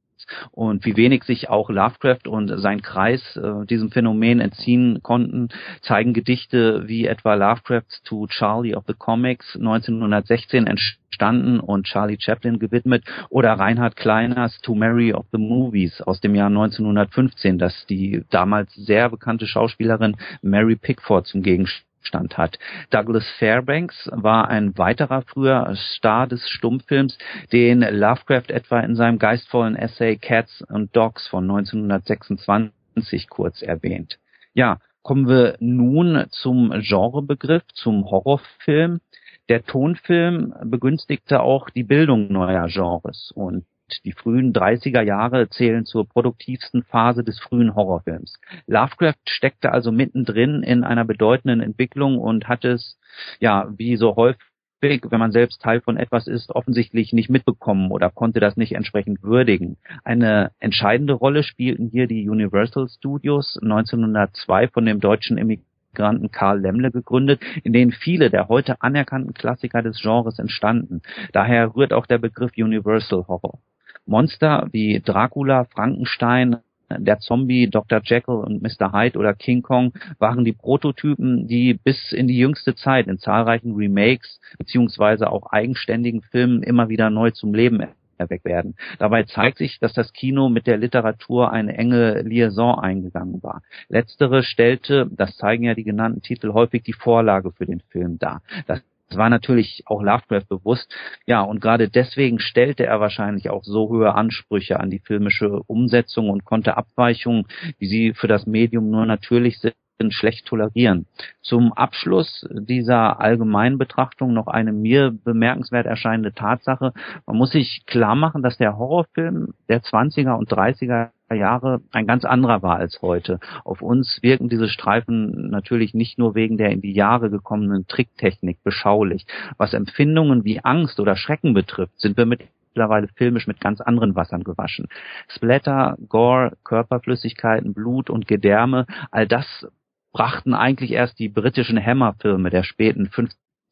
und 0.53 0.85
wie 0.85 0.97
wenig 0.97 1.25
sich 1.25 1.49
auch 1.49 1.71
Lovecraft 1.71 2.27
und 2.29 2.49
sein 2.61 2.83
Kreis 2.83 3.37
äh, 3.37 3.67
diesem 3.67 3.91
Phänomen 3.91 4.41
entziehen 4.41 5.01
konnten, 5.03 5.49
zeigen 5.83 6.13
Gedichte 6.13 6.87
wie 6.87 7.07
etwa 7.07 7.35
Lovecrafts 7.35 8.03
To 8.05 8.27
Charlie 8.27 8.75
of 8.75 8.85
the 8.87 8.95
Comics 8.95 9.57
1916 9.57 10.67
entstanden 10.67 11.61
und 11.61 11.87
Charlie 11.87 12.19
Chaplin 12.19 12.59
gewidmet 12.59 13.05
oder 13.29 13.53
Reinhard 13.53 13.97
Kleiners 13.97 14.61
To 14.63 14.75
Mary 14.75 15.13
of 15.13 15.27
the 15.33 15.39
Movies 15.39 16.01
aus 16.03 16.21
dem 16.21 16.35
Jahr 16.35 16.49
1915, 16.49 17.59
das 17.59 17.87
die 17.87 18.25
damals 18.31 18.75
sehr 18.75 19.11
bekannte 19.11 19.47
Schauspielerin 19.47 20.17
Mary 20.43 20.77
Pickford 20.77 21.27
zum 21.27 21.43
Gegenstand 21.43 21.85
Stand 22.05 22.39
hat. 22.39 22.59
Douglas 22.91 23.29
Fairbanks 23.39 24.09
war 24.13 24.49
ein 24.49 24.77
weiterer 24.79 25.23
früher 25.23 25.75
Star 25.75 26.27
des 26.27 26.49
Stummfilms, 26.49 27.19
den 27.53 27.81
Lovecraft 27.81 28.51
etwa 28.51 28.81
in 28.81 28.95
seinem 28.95 29.19
geistvollen 29.19 29.77
Essay 29.77 30.17
Cats 30.17 30.63
and 30.69 30.95
Dogs 30.95 31.27
von 31.29 31.45
1926 31.45 33.29
kurz 33.29 33.63
erwähnt. 33.63 34.19
Ja, 34.53 34.79
kommen 35.03 35.29
wir 35.29 35.57
nun 35.61 36.27
zum 36.31 36.71
Genrebegriff, 36.71 37.65
zum 37.75 38.11
Horrorfilm. 38.11 39.01
Der 39.49 39.65
Tonfilm 39.65 40.55
begünstigte 40.65 41.41
auch 41.43 41.69
die 41.69 41.83
Bildung 41.83 42.33
neuer 42.33 42.67
Genres 42.69 43.31
und 43.35 43.65
die 44.05 44.13
frühen 44.13 44.53
30er 44.53 45.03
Jahre 45.03 45.49
zählen 45.49 45.85
zur 45.85 46.09
produktivsten 46.09 46.83
Phase 46.83 47.25
des 47.25 47.39
frühen 47.39 47.75
Horrorfilms. 47.75 48.39
Lovecraft 48.67 49.15
steckte 49.29 49.73
also 49.73 49.93
mittendrin 49.93 50.63
in 50.63 50.85
einer 50.85 51.05
bedeutenden 51.05 51.61
Entwicklung 51.61 52.19
und 52.19 52.49
hat 52.49 52.65
es, 52.65 52.99
ja, 53.41 53.69
wie 53.77 53.97
so 53.97 54.17
häufig 54.17 54.41
wenn 54.83 55.19
man 55.19 55.33
selbst 55.33 55.63
Teil 55.63 55.81
von 55.81 55.97
etwas 55.97 56.27
ist, 56.27 56.51
offensichtlich 56.51 57.15
nicht 57.15 57.31
mitbekommen 57.31 57.91
oder 57.91 58.11
konnte 58.11 58.39
das 58.39 58.59
nicht 58.59 58.73
entsprechend 58.73 59.23
würdigen. 59.23 59.79
Eine 60.05 60.51
entscheidende 60.59 61.15
Rolle 61.15 61.43
spielten 61.43 61.89
hier 61.89 62.07
die 62.07 62.29
Universal 62.29 62.91
Studios 62.91 63.59
1902 63.63 64.69
von 64.69 64.85
dem 64.85 65.01
deutschen 65.01 65.39
Immigranten 65.39 65.75
Migranten 65.95 66.33
Karl 66.33 66.61
Lemmle 66.61 66.91
gegründet, 66.91 67.41
in 67.63 67.73
denen 67.73 67.93
viele 67.93 68.29
der 68.29 68.49
heute 68.49 68.83
anerkannten 68.83 69.33
Klassiker 69.33 69.81
des 69.81 70.01
Genres 70.03 70.41
entstanden. 70.41 71.03
Daher 71.33 71.77
rührt 71.77 71.93
auch 71.93 72.07
der 72.07 72.19
Begriff 72.19 72.51
Universal 72.57 73.27
Horror. 73.29 73.61
Monster 74.07 74.69
wie 74.73 75.01
Dracula, 75.01 75.65
Frankenstein, 75.65 76.57
der 76.91 77.19
Zombie, 77.19 77.69
Dr. 77.69 78.01
Jekyll 78.05 78.35
und 78.35 78.63
Mr. 78.63 78.93
Hyde 78.93 79.19
oder 79.19 79.35
King 79.35 79.63
Kong 79.63 79.93
waren 80.19 80.45
die 80.45 80.53
Prototypen, 80.53 81.47
die 81.49 81.75
bis 81.75 82.13
in 82.13 82.29
die 82.29 82.39
jüngste 82.39 82.75
Zeit 82.75 83.07
in 83.07 83.19
zahlreichen 83.19 83.75
Remakes 83.75 84.41
beziehungsweise 84.59 85.31
auch 85.31 85.51
eigenständigen 85.51 86.23
Filmen 86.23 86.63
immer 86.63 86.89
wieder 86.89 87.11
neu 87.11 87.31
zum 87.31 87.55
Leben 87.55 87.83
erweckt 88.19 88.45
werden. 88.45 88.77
Dabei 88.99 89.25
zeigt 89.25 89.59
sich, 89.59 89.79
dass 89.81 89.93
das 89.93 90.13
Kino 90.13 90.49
mit 90.49 90.67
der 90.67 90.77
Literatur 90.77 91.53
eine 91.53 91.77
enge 91.77 92.23
Liaison 92.23 92.79
eingegangen 92.79 93.43
war. 93.43 93.63
Letztere 93.89 94.43
stellte, 94.43 95.09
das 95.11 95.37
zeigen 95.37 95.65
ja 95.65 95.75
die 95.75 95.85
genannten 95.85 96.23
Titel 96.23 96.53
häufig, 96.53 96.83
die 96.83 96.93
Vorlage 96.93 97.51
für 97.53 97.67
den 97.67 97.81
Film 97.91 98.19
dar. 98.19 98.43
Das 98.67 98.83
das 99.09 99.19
war 99.19 99.31
natürlich 99.31 99.83
auch 99.87 100.03
Lovecraft 100.03 100.49
bewusst. 100.49 100.93
Ja, 101.27 101.43
und 101.43 101.61
gerade 101.61 101.89
deswegen 101.89 102.39
stellte 102.39 102.87
er 102.87 103.01
wahrscheinlich 103.01 103.51
auch 103.51 103.63
so 103.65 103.89
hohe 103.89 104.15
Ansprüche 104.15 104.81
an 104.81 104.91
die 104.91 105.01
filmische 105.01 105.61
Umsetzung 105.67 106.31
und 106.31 106.45
konnte 106.45 106.77
Abweichungen, 106.77 107.47
wie 107.79 107.87
sie 107.87 108.15
für 108.15 108.29
das 108.29 108.47
Medium 108.47 108.91
nur 108.91 109.07
natürlich 109.07 109.61
sind, 109.61 109.75
schlecht 110.11 110.47
tolerieren. 110.47 111.07
Zum 111.41 111.73
Abschluss 111.73 112.47
dieser 112.51 113.21
allgemeinen 113.21 113.79
Betrachtung 113.79 114.35
noch 114.35 114.49
eine 114.49 114.73
mir 114.73 115.13
bemerkenswert 115.13 115.87
erscheinende 115.87 116.33
Tatsache. 116.33 116.93
Man 117.27 117.37
muss 117.37 117.53
sich 117.53 117.85
klar 117.87 118.17
machen, 118.17 118.43
dass 118.43 118.59
der 118.59 118.77
Horrorfilm 118.77 119.55
der 119.69 119.83
20er 119.83 120.37
und 120.37 120.51
30er 120.51 121.11
Jahre 121.33 121.81
ein 121.93 122.07
ganz 122.07 122.25
anderer 122.25 122.63
war 122.63 122.77
als 122.77 123.01
heute. 123.01 123.41
Auf 123.65 123.81
uns 123.81 124.19
wirken 124.23 124.49
diese 124.49 124.69
Streifen 124.69 125.51
natürlich 125.51 125.95
nicht 125.95 126.19
nur 126.19 126.35
wegen 126.35 126.59
der 126.59 126.71
in 126.71 126.83
die 126.83 126.93
Jahre 126.93 127.31
gekommenen 127.31 127.87
Tricktechnik 127.87 128.63
beschaulich. 128.63 129.27
Was 129.57 129.73
Empfindungen 129.73 130.45
wie 130.45 130.61
Angst 130.61 131.01
oder 131.01 131.17
Schrecken 131.17 131.55
betrifft, 131.55 131.99
sind 131.99 132.17
wir 132.17 132.27
mittlerweile 132.27 133.09
filmisch 133.17 133.47
mit 133.47 133.61
ganz 133.61 133.81
anderen 133.81 134.15
Wassern 134.15 134.45
gewaschen. 134.45 134.89
Splatter, 135.29 135.97
Gore, 136.09 136.57
Körperflüssigkeiten, 136.65 137.73
Blut 137.73 138.11
und 138.11 138.29
Gedärme, 138.29 138.87
all 139.11 139.27
das 139.27 139.67
brachten 140.13 140.55
eigentlich 140.55 140.93
erst 140.93 141.19
die 141.19 141.29
britischen 141.29 141.85
Hammer-Filme 141.85 142.51
der 142.51 142.63
späten 142.63 143.09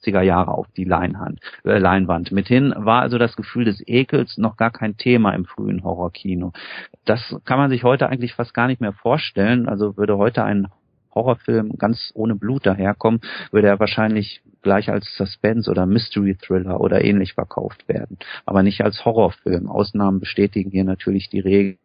50er 0.03 0.23
Jahre 0.23 0.53
auf 0.53 0.67
die 0.77 0.85
Leinwand. 0.85 1.41
Äh, 1.65 1.79
Leinwand. 1.79 2.33
Mithin 2.33 2.75
war 2.77 3.03
also 3.03 3.19
das 3.19 3.37
Gefühl 3.37 3.65
des 3.65 3.83
Ekels 3.87 4.39
noch 4.39 4.57
gar 4.57 4.71
kein 4.71 4.97
Thema 4.97 5.33
im 5.35 5.45
frühen 5.45 5.85
Horrorkino. 5.85 6.53
Das 7.05 7.37
kann 7.45 7.59
man 7.59 7.71
sich 7.71 7.85
heute 7.85 8.09
eigentlich 8.09 8.35
fast 8.35 8.55
gar 8.55 8.67
nicht 8.67 8.81
mehr 8.81 8.93
vorstellen. 8.93 9.69
Also 9.69 9.97
würde 9.97 10.19
heute 10.19 10.45
ein 10.45 10.69
Horrorfilm 11.15 11.77
ganz 11.77 12.11
ohne 12.15 12.35
Blut 12.35 12.65
daherkommen, 12.65 13.21
würde 13.51 13.69
er 13.69 13.79
wahrscheinlich 13.79 14.43
gleich 14.63 14.91
als 14.91 15.15
Suspense 15.17 15.71
oder 15.71 15.85
Mystery 15.85 16.37
Thriller 16.37 16.81
oder 16.81 17.05
ähnlich 17.05 17.35
verkauft 17.35 17.87
werden. 17.89 18.19
Aber 18.47 18.63
nicht 18.63 18.83
als 18.83 19.05
Horrorfilm. 19.05 19.69
Ausnahmen 19.69 20.21
bestätigen 20.21 20.71
hier 20.71 20.85
natürlich 20.85 21.29
die 21.29 21.41
Regel. 21.41 21.82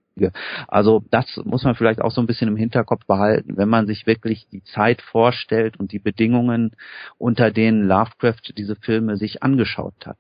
Also 0.67 1.03
das 1.11 1.41
muss 1.45 1.63
man 1.63 1.75
vielleicht 1.75 2.01
auch 2.01 2.11
so 2.11 2.21
ein 2.21 2.27
bisschen 2.27 2.47
im 2.47 2.57
Hinterkopf 2.57 3.05
behalten, 3.05 3.57
wenn 3.57 3.69
man 3.69 3.87
sich 3.87 4.07
wirklich 4.07 4.47
die 4.51 4.63
Zeit 4.63 5.01
vorstellt 5.01 5.77
und 5.79 5.91
die 5.91 5.99
Bedingungen, 5.99 6.71
unter 7.17 7.51
denen 7.51 7.87
Lovecraft 7.87 8.53
diese 8.57 8.75
Filme 8.75 9.17
sich 9.17 9.43
angeschaut 9.43 10.05
hat. 10.05 10.17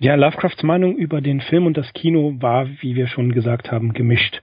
Ja, 0.00 0.14
Lovecrafts 0.14 0.62
Meinung 0.62 0.96
über 0.96 1.20
den 1.20 1.40
Film 1.40 1.66
und 1.66 1.76
das 1.76 1.92
Kino 1.92 2.36
war, 2.40 2.68
wie 2.80 2.94
wir 2.94 3.08
schon 3.08 3.32
gesagt 3.32 3.72
haben, 3.72 3.92
gemischt. 3.94 4.40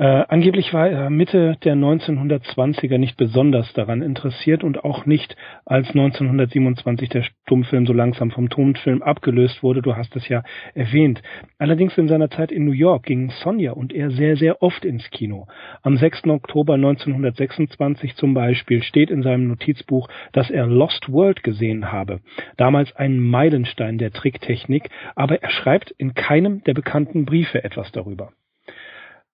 Äh, 0.00 0.24
angeblich 0.28 0.72
war 0.72 0.88
er 0.88 1.10
Mitte 1.10 1.58
der 1.62 1.74
1920er 1.74 2.96
nicht 2.96 3.18
besonders 3.18 3.70
daran 3.74 4.00
interessiert 4.00 4.64
und 4.64 4.82
auch 4.82 5.04
nicht, 5.04 5.36
als 5.66 5.88
1927 5.90 7.10
der 7.10 7.22
Stummfilm 7.22 7.84
so 7.84 7.92
langsam 7.92 8.30
vom 8.30 8.48
Tonfilm 8.48 9.02
abgelöst 9.02 9.62
wurde. 9.62 9.82
Du 9.82 9.96
hast 9.96 10.16
es 10.16 10.26
ja 10.26 10.42
erwähnt. 10.72 11.20
Allerdings 11.58 11.98
in 11.98 12.08
seiner 12.08 12.30
Zeit 12.30 12.50
in 12.50 12.64
New 12.64 12.72
York 12.72 13.02
gingen 13.02 13.28
Sonja 13.44 13.72
und 13.72 13.92
er 13.92 14.10
sehr, 14.10 14.38
sehr 14.38 14.62
oft 14.62 14.86
ins 14.86 15.10
Kino. 15.10 15.48
Am 15.82 15.98
6. 15.98 16.28
Oktober 16.28 16.76
1926 16.76 18.16
zum 18.16 18.32
Beispiel 18.32 18.82
steht 18.82 19.10
in 19.10 19.22
seinem 19.22 19.48
Notizbuch, 19.48 20.08
dass 20.32 20.48
er 20.48 20.66
Lost 20.66 21.12
World 21.12 21.42
gesehen 21.42 21.92
habe. 21.92 22.20
Damals 22.56 22.96
ein 22.96 23.20
Meilenstein 23.20 23.98
der 23.98 24.12
Tricktechnik, 24.12 24.88
aber 25.14 25.42
er 25.42 25.50
schreibt 25.50 25.90
in 25.90 26.14
keinem 26.14 26.64
der 26.64 26.72
bekannten 26.72 27.26
Briefe 27.26 27.62
etwas 27.64 27.92
darüber. 27.92 28.32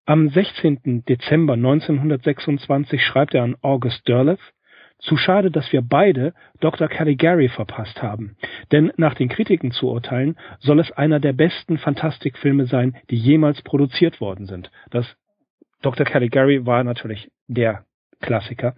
Am 0.09 0.29
16. 0.29 1.05
Dezember 1.05 1.55
1926 1.55 3.05
schreibt 3.05 3.35
er 3.35 3.43
an 3.43 3.57
August 3.61 4.07
Derleth, 4.07 4.39
zu 5.01 5.17
schade, 5.17 5.51
dass 5.51 5.73
wir 5.73 5.83
beide 5.83 6.33
Dr. 6.61 6.87
Caligari 6.87 7.49
verpasst 7.49 8.01
haben. 8.01 8.37
Denn 8.71 8.93
nach 8.97 9.15
den 9.15 9.29
Kritiken 9.29 9.73
zu 9.73 9.91
urteilen, 9.91 10.37
soll 10.61 10.79
es 10.79 10.93
einer 10.93 11.19
der 11.19 11.33
besten 11.33 11.77
Fantastikfilme 11.77 12.67
sein, 12.67 12.97
die 13.11 13.17
jemals 13.17 13.61
produziert 13.63 14.21
worden 14.21 14.47
sind. 14.47 14.71
Das 14.91 15.17
Dr. 15.83 16.07
Caligari 16.07 16.65
war 16.65 16.85
natürlich 16.85 17.29
der 17.49 17.85
Klassiker. 18.21 18.77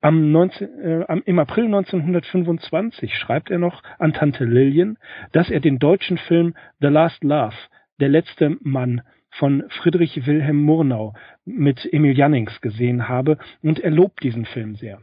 Am 0.00 0.30
19, 0.30 0.78
äh, 0.78 1.20
Im 1.24 1.40
April 1.40 1.64
1925 1.64 3.16
schreibt 3.16 3.50
er 3.50 3.58
noch 3.58 3.82
an 3.98 4.12
Tante 4.12 4.44
Lillian, 4.44 4.96
dass 5.32 5.50
er 5.50 5.58
den 5.58 5.80
deutschen 5.80 6.18
Film 6.18 6.54
The 6.80 6.86
Last 6.86 7.24
Laugh, 7.24 7.56
der 7.98 8.10
letzte 8.10 8.56
Mann, 8.60 9.02
von 9.38 9.64
Friedrich 9.68 10.26
Wilhelm 10.26 10.62
Murnau 10.62 11.14
mit 11.44 11.88
Emil 11.92 12.16
Jannings 12.16 12.60
gesehen 12.60 13.08
habe 13.08 13.38
und 13.62 13.80
er 13.80 13.90
lobt 13.90 14.22
diesen 14.22 14.44
Film 14.44 14.76
sehr. 14.76 15.00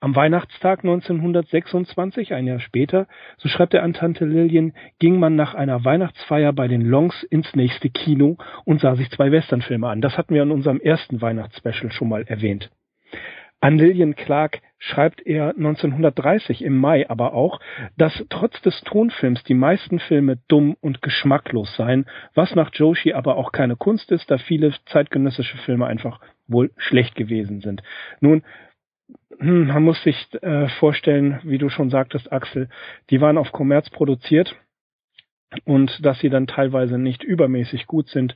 Am 0.00 0.16
Weihnachtstag 0.16 0.80
1926, 0.80 2.34
ein 2.34 2.48
Jahr 2.48 2.58
später, 2.58 3.06
so 3.36 3.48
schreibt 3.48 3.72
er 3.72 3.84
an 3.84 3.92
Tante 3.94 4.24
Lillian, 4.24 4.72
ging 4.98 5.20
man 5.20 5.36
nach 5.36 5.54
einer 5.54 5.84
Weihnachtsfeier 5.84 6.52
bei 6.52 6.66
den 6.66 6.82
Longs 6.82 7.22
ins 7.22 7.54
nächste 7.54 7.88
Kino 7.88 8.36
und 8.64 8.80
sah 8.80 8.96
sich 8.96 9.10
zwei 9.10 9.30
Westernfilme 9.30 9.88
an. 9.88 10.00
Das 10.00 10.18
hatten 10.18 10.34
wir 10.34 10.42
in 10.42 10.50
unserem 10.50 10.80
ersten 10.80 11.20
Weihnachtsspecial 11.20 11.92
schon 11.92 12.08
mal 12.08 12.24
erwähnt. 12.24 12.72
An 13.62 13.78
Lillian 13.78 14.16
Clark 14.16 14.60
schreibt 14.80 15.24
er 15.24 15.50
1930 15.50 16.64
im 16.64 16.76
Mai 16.76 17.08
aber 17.08 17.32
auch, 17.32 17.60
dass 17.96 18.12
trotz 18.28 18.60
des 18.62 18.80
Tonfilms 18.80 19.44
die 19.44 19.54
meisten 19.54 20.00
Filme 20.00 20.38
dumm 20.48 20.76
und 20.80 21.00
geschmacklos 21.00 21.76
seien, 21.76 22.06
was 22.34 22.56
nach 22.56 22.74
Joshi 22.74 23.12
aber 23.12 23.36
auch 23.36 23.52
keine 23.52 23.76
Kunst 23.76 24.10
ist, 24.10 24.28
da 24.32 24.38
viele 24.38 24.74
zeitgenössische 24.86 25.58
Filme 25.58 25.86
einfach 25.86 26.18
wohl 26.48 26.72
schlecht 26.76 27.14
gewesen 27.14 27.60
sind. 27.60 27.84
Nun, 28.20 28.42
hm, 29.38 29.68
man 29.68 29.84
muss 29.84 30.02
sich 30.02 30.16
äh, 30.42 30.66
vorstellen, 30.80 31.38
wie 31.44 31.58
du 31.58 31.68
schon 31.68 31.88
sagtest, 31.88 32.32
Axel, 32.32 32.68
die 33.10 33.20
waren 33.20 33.38
auf 33.38 33.52
Kommerz 33.52 33.88
produziert 33.90 34.56
und 35.64 36.04
dass 36.04 36.18
sie 36.18 36.30
dann 36.30 36.48
teilweise 36.48 36.98
nicht 36.98 37.22
übermäßig 37.22 37.86
gut 37.86 38.08
sind, 38.08 38.34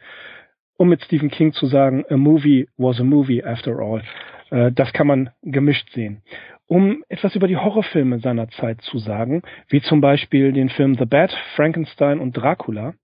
um 0.76 0.88
mit 0.88 1.02
Stephen 1.02 1.30
King 1.30 1.52
zu 1.52 1.66
sagen, 1.66 2.04
a 2.10 2.16
movie 2.16 2.68
was 2.76 3.00
a 3.00 3.04
movie 3.04 3.42
after 3.42 3.80
all. 3.80 4.02
Äh, 4.50 4.72
das 4.72 4.92
kann 4.92 5.06
man 5.06 5.30
gemischt 5.42 5.90
sehen. 5.90 6.22
Um 6.66 7.04
etwas 7.08 7.36
über 7.36 7.46
die 7.46 7.56
Horrorfilme 7.56 8.18
seiner 8.18 8.48
Zeit 8.48 8.80
zu 8.82 8.98
sagen, 8.98 9.42
wie 9.68 9.80
zum 9.80 10.00
Beispiel 10.00 10.52
den 10.52 10.68
Film 10.68 10.94
The 10.94 11.04
Bat, 11.04 11.32
Frankenstein 11.54 12.18
und 12.18 12.36
Dracula. 12.36 12.94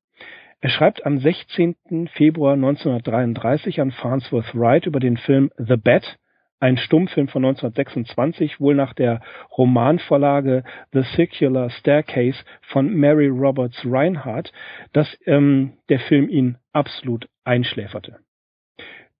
Er 0.60 0.70
schreibt 0.70 1.06
am 1.06 1.18
16. 1.18 2.08
Februar 2.14 2.54
1933 2.54 3.80
an 3.80 3.92
Farnsworth 3.92 4.54
Wright 4.54 4.86
über 4.86 5.00
den 5.00 5.16
Film 5.16 5.50
The 5.58 5.76
Bat, 5.76 6.18
ein 6.60 6.76
Stummfilm 6.76 7.26
von 7.26 7.44
1926, 7.44 8.60
wohl 8.60 8.76
nach 8.76 8.94
der 8.94 9.20
Romanvorlage 9.58 10.62
The 10.92 11.02
Circular 11.02 11.70
Staircase 11.70 12.38
von 12.68 12.94
Mary 12.94 13.26
Roberts 13.26 13.80
Reinhardt, 13.84 14.52
dass 14.92 15.08
ähm, 15.26 15.72
der 15.88 15.98
Film 15.98 16.28
ihn 16.28 16.58
absolut 16.72 17.28
einschläferte. 17.44 18.20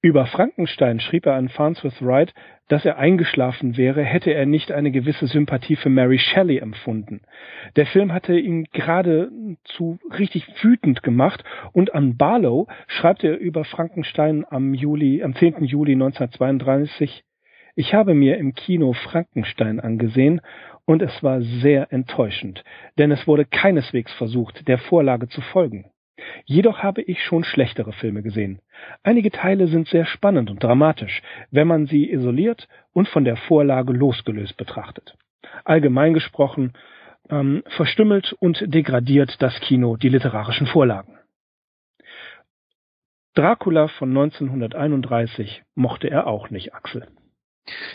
Über 0.05 0.27
Frankenstein 0.27 0.99
schrieb 0.99 1.27
er 1.27 1.35
an 1.35 1.49
Farnsworth 1.49 2.05
Wright, 2.05 2.35
dass 2.67 2.85
er 2.85 2.99
eingeschlafen 2.99 3.77
wäre, 3.77 4.03
hätte 4.03 4.35
er 4.35 4.47
nicht 4.47 4.73
eine 4.73 4.91
gewisse 4.91 5.29
Sympathie 5.29 5.77
für 5.77 5.91
Mary 5.91 6.19
Shelley 6.19 6.59
empfunden. 6.59 7.21
Der 7.77 7.87
Film 7.87 8.13
hatte 8.13 8.37
ihn 8.37 8.65
geradezu 8.73 10.01
richtig 10.19 10.45
wütend 10.61 11.05
gemacht 11.05 11.45
und 11.73 11.95
an 11.95 12.17
Barlow 12.17 12.67
schreibt 12.89 13.23
er 13.23 13.39
über 13.39 13.63
Frankenstein 13.63 14.45
am 14.51 14.75
Juli, 14.75 15.23
am 15.23 15.37
10. 15.37 15.63
Juli 15.67 15.93
1932, 15.93 17.23
ich 17.77 17.95
habe 17.95 18.15
mir 18.15 18.39
im 18.39 18.55
Kino 18.55 18.95
Frankenstein 18.95 19.79
angesehen 19.79 20.41
und 20.85 21.01
es 21.01 21.23
war 21.23 21.43
sehr 21.43 21.93
enttäuschend, 21.93 22.65
denn 22.99 23.13
es 23.13 23.29
wurde 23.29 23.45
keineswegs 23.45 24.13
versucht, 24.15 24.67
der 24.67 24.79
Vorlage 24.79 25.29
zu 25.29 25.41
folgen. 25.41 25.92
Jedoch 26.45 26.83
habe 26.83 27.03
ich 27.03 27.23
schon 27.23 27.45
schlechtere 27.45 27.93
Filme 27.93 28.23
gesehen. 28.23 28.61
Einige 29.03 29.31
Teile 29.31 29.67
sind 29.69 29.89
sehr 29.89 30.07
spannend 30.07 30.51
und 30.51 30.63
dramatisch, 30.63 31.23
wenn 31.51 31.69
man 31.69 31.87
sie 31.87 32.11
isoliert 32.11 32.69
und 32.93 33.09
von 33.09 33.25
der 33.25 33.37
Vorlage 33.37 33.93
losgelöst 33.93 34.57
betrachtet. 34.57 35.17
Allgemein 35.65 36.15
gesprochen 36.15 36.73
ähm, 37.31 37.63
verstümmelt 37.77 38.33
und 38.33 38.63
degradiert 38.67 39.41
das 39.41 39.59
Kino 39.61 39.97
die 39.97 40.09
literarischen 40.09 40.67
Vorlagen. 40.67 41.19
Dracula 43.35 43.89
von 43.89 44.11
1931 44.11 45.63
mochte 45.75 46.11
er 46.11 46.27
auch 46.27 46.51
nicht, 46.51 46.75
Axel. 46.75 47.07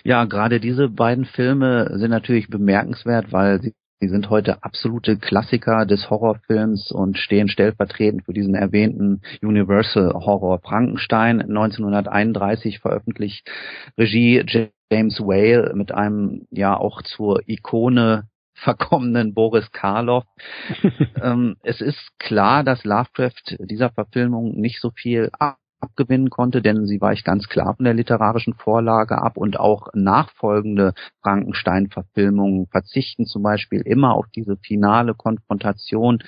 Ja, 0.04 0.26
gerade 0.26 0.60
diese 0.60 0.90
beiden 0.90 1.26
Filme 1.26 1.98
sind 1.98 2.10
natürlich 2.10 2.50
bemerkenswert, 2.50 3.32
weil 3.32 3.62
sie 3.62 3.74
Sie 4.00 4.10
sind 4.10 4.30
heute 4.30 4.64
absolute 4.64 5.18
Klassiker 5.18 5.88
des 5.88 6.12
Horrorfilms 6.12 6.92
und 6.92 7.18
stehen 7.18 7.48
stellvertretend 7.48 8.26
für 8.26 8.34
diesen 8.34 8.54
erwähnten 8.54 9.22
Universal 9.42 10.14
Horror. 10.14 10.60
Frankenstein 10.60 11.42
1931 11.42 12.80
veröffentlicht 12.80 13.50
Regie 13.98 14.44
James 14.92 15.20
Whale 15.20 15.74
mit 15.74 15.92
einem 15.92 16.46
ja 16.52 16.78
auch 16.78 17.02
zur 17.02 17.42
Ikone 17.50 18.28
verkommenen 18.54 19.34
Boris 19.34 19.72
Karloff. 19.72 20.26
ähm, 21.22 21.58
es 21.64 21.82
ist 21.82 22.20
klar, 22.20 22.64
dass 22.64 22.84
Lovecraft 22.84 23.58
dieser 23.60 23.90
Verfilmung 23.90 24.60
nicht 24.60 24.80
so 24.80 24.92
viel 24.92 25.32
abgewinnen 25.80 26.30
konnte, 26.30 26.62
denn 26.62 26.86
sie 26.86 27.02
weicht 27.02 27.26
ganz 27.26 27.48
klar 27.48 27.76
von 27.76 27.86
der 27.86 27.94
literarischen 27.94 28.54
Vorlage 28.54 29.22
ab 29.22 29.38
und 29.38 29.60
auch 29.60 29.90
nachfolgende 29.94 30.94
Frankenstein-Verfilmungen 31.22 32.68
verzichten 32.68 33.26
zum 33.26 33.44
Beispiel 33.44 33.82
immer 33.82 34.16
auf 34.16 34.26
diese 34.36 34.58
finale 34.58 35.14
Konfrontation 35.14 36.20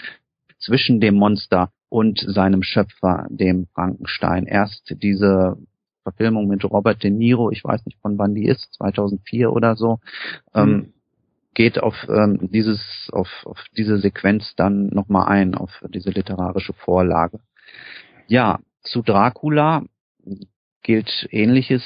zwischen 0.59 0.99
dem 0.99 1.15
Monster 1.15 1.71
und 1.89 2.19
seinem 2.19 2.61
Schöpfer, 2.61 3.25
dem 3.29 3.67
Frankenstein. 3.73 4.45
Erst 4.45 4.95
diese 5.01 5.57
Verfilmung 6.03 6.47
mit 6.47 6.63
Robert 6.63 7.03
De 7.03 7.09
Niro, 7.09 7.51
ich 7.51 7.63
weiß 7.63 7.85
nicht 7.85 7.99
von 8.01 8.17
wann 8.17 8.35
die 8.35 8.45
ist, 8.45 8.73
2004 8.75 9.51
oder 9.51 9.75
so, 9.75 9.99
ähm, 10.53 10.69
mhm. 10.69 10.93
geht 11.53 11.81
auf 11.81 11.95
ähm, 12.07 12.49
dieses 12.51 13.09
auf, 13.11 13.27
auf 13.45 13.59
diese 13.75 13.97
Sequenz 13.97 14.53
dann 14.55 14.87
nochmal 14.87 15.27
ein, 15.27 15.55
auf 15.55 15.71
diese 15.89 16.11
literarische 16.11 16.73
Vorlage. 16.73 17.39
Ja, 18.27 18.59
zu 18.83 19.01
Dracula 19.01 19.83
gilt 20.83 21.27
ähnliches, 21.31 21.83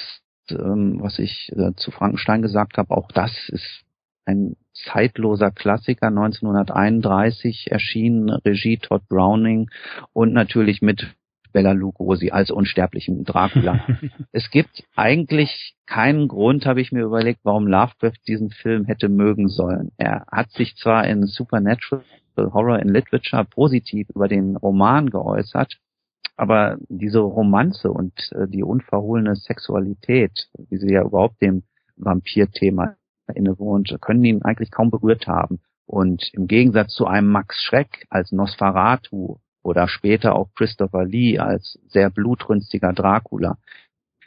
ähm, 0.50 0.98
was 1.00 1.18
ich 1.18 1.50
äh, 1.56 1.72
zu 1.76 1.90
Frankenstein 1.90 2.42
gesagt 2.42 2.78
habe. 2.78 2.96
Auch 2.96 3.08
das 3.12 3.48
ist 3.48 3.84
ein 4.26 4.56
zeitloser 4.72 5.50
Klassiker, 5.50 6.08
1931 6.08 7.70
erschienen, 7.70 8.30
Regie 8.30 8.78
Todd 8.78 9.06
Browning 9.08 9.70
und 10.12 10.32
natürlich 10.32 10.82
mit 10.82 11.14
Bella 11.52 11.72
Lugosi 11.72 12.30
als 12.30 12.50
unsterblichen 12.50 13.24
Dracula. 13.24 13.86
es 14.32 14.50
gibt 14.50 14.84
eigentlich 14.96 15.76
keinen 15.86 16.26
Grund, 16.26 16.66
habe 16.66 16.80
ich 16.80 16.90
mir 16.90 17.04
überlegt, 17.04 17.40
warum 17.44 17.68
Lovecraft 17.68 18.18
diesen 18.26 18.50
Film 18.50 18.86
hätte 18.86 19.08
mögen 19.08 19.48
sollen. 19.48 19.92
Er 19.96 20.26
hat 20.30 20.50
sich 20.50 20.76
zwar 20.76 21.06
in 21.06 21.26
Supernatural 21.26 22.04
Horror 22.36 22.80
in 22.80 22.88
Literature 22.88 23.44
positiv 23.44 24.08
über 24.10 24.26
den 24.26 24.56
Roman 24.56 25.10
geäußert, 25.10 25.78
aber 26.36 26.78
diese 26.88 27.20
Romanze 27.20 27.90
und 27.90 28.12
äh, 28.32 28.48
die 28.48 28.62
unverhohlene 28.62 29.36
Sexualität, 29.36 30.48
wie 30.68 30.76
sie 30.76 30.92
ja 30.92 31.02
überhaupt 31.02 31.40
dem 31.40 31.62
Vampir-Thema 31.96 32.96
innewohnt, 33.34 33.96
können 34.00 34.24
ihn 34.24 34.42
eigentlich 34.42 34.70
kaum 34.70 34.90
berührt 34.90 35.26
haben. 35.26 35.60
Und 35.86 36.30
im 36.32 36.46
Gegensatz 36.46 36.94
zu 36.94 37.06
einem 37.06 37.28
Max 37.28 37.62
Schreck 37.62 38.06
als 38.10 38.32
Nosferatu 38.32 39.38
oder 39.62 39.88
später 39.88 40.34
auch 40.34 40.52
Christopher 40.54 41.04
Lee 41.04 41.38
als 41.38 41.78
sehr 41.86 42.10
blutrünstiger 42.10 42.92
Dracula, 42.92 43.56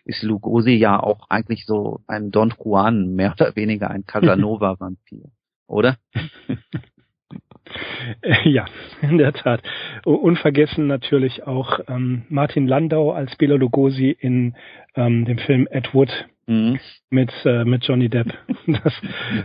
ist 0.05 0.23
Lugosi 0.23 0.71
ja 0.71 0.99
auch 0.99 1.29
eigentlich 1.29 1.65
so 1.65 1.99
ein 2.07 2.31
Don 2.31 2.53
Juan, 2.57 3.13
mehr 3.13 3.33
oder 3.33 3.55
weniger 3.55 3.89
ein 3.89 4.05
Casanova-Vampir, 4.07 5.29
oder? 5.67 5.97
Ja, 8.43 8.65
in 9.01 9.17
der 9.17 9.33
Tat. 9.33 9.61
Unvergessen 10.05 10.87
natürlich 10.87 11.45
auch 11.45 11.79
ähm, 11.87 12.23
Martin 12.29 12.67
Landau 12.67 13.11
als 13.11 13.35
Bela 13.35 13.55
Lugosi 13.55 14.15
in 14.19 14.55
ähm, 14.95 15.25
dem 15.25 15.37
Film 15.37 15.67
Ed 15.69 15.93
Wood 15.93 16.09
mhm. 16.47 16.79
mit, 17.09 17.31
äh, 17.45 17.65
mit 17.65 17.83
Johnny 17.85 18.09
Depp. 18.09 18.33
Das, 18.67 18.93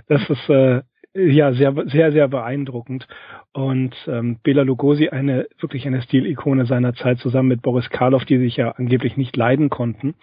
das 0.09 0.31
ist 0.31 0.49
äh, 0.49 0.83
ja 1.15 1.53
sehr, 1.53 1.75
sehr, 1.87 2.13
sehr 2.13 2.29
beeindruckend. 2.29 3.07
Und 3.53 3.95
ähm, 4.09 4.39
Bela 4.43 4.63
Lugosi, 4.63 5.11
eine 5.11 5.47
wirklich 5.61 5.87
eine 5.87 6.03
Stilikone 6.03 6.65
seiner 6.67 6.95
Zeit, 6.95 7.19
zusammen 7.19 7.49
mit 7.49 7.63
Boris 7.63 7.91
Karloff, 7.91 8.25
die 8.25 8.39
sich 8.39 8.57
ja 8.57 8.71
angeblich 8.73 9.17
nicht 9.17 9.37
leiden 9.37 9.69
konnten. 9.69 10.15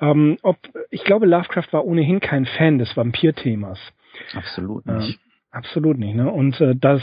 Ähm, 0.00 0.36
ob, 0.42 0.58
ich 0.90 1.04
glaube, 1.04 1.26
Lovecraft 1.26 1.72
war 1.72 1.84
ohnehin 1.84 2.20
kein 2.20 2.46
Fan 2.46 2.78
des 2.78 2.96
Vampir-Themas. 2.96 3.80
Absolut 4.34 4.86
nicht. 4.86 5.10
Ähm, 5.10 5.31
Absolut 5.52 5.98
nicht, 5.98 6.16
ne? 6.16 6.30
Und 6.30 6.60
äh, 6.60 6.74
das 6.74 7.02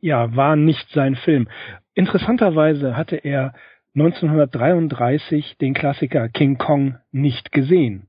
ja 0.00 0.36
war 0.36 0.56
nicht 0.56 0.88
sein 0.90 1.16
Film. 1.16 1.48
Interessanterweise 1.94 2.96
hatte 2.96 3.16
er 3.16 3.54
1933 3.96 5.56
den 5.58 5.74
Klassiker 5.74 6.28
King 6.28 6.58
Kong 6.58 6.98
nicht 7.10 7.50
gesehen. 7.50 8.06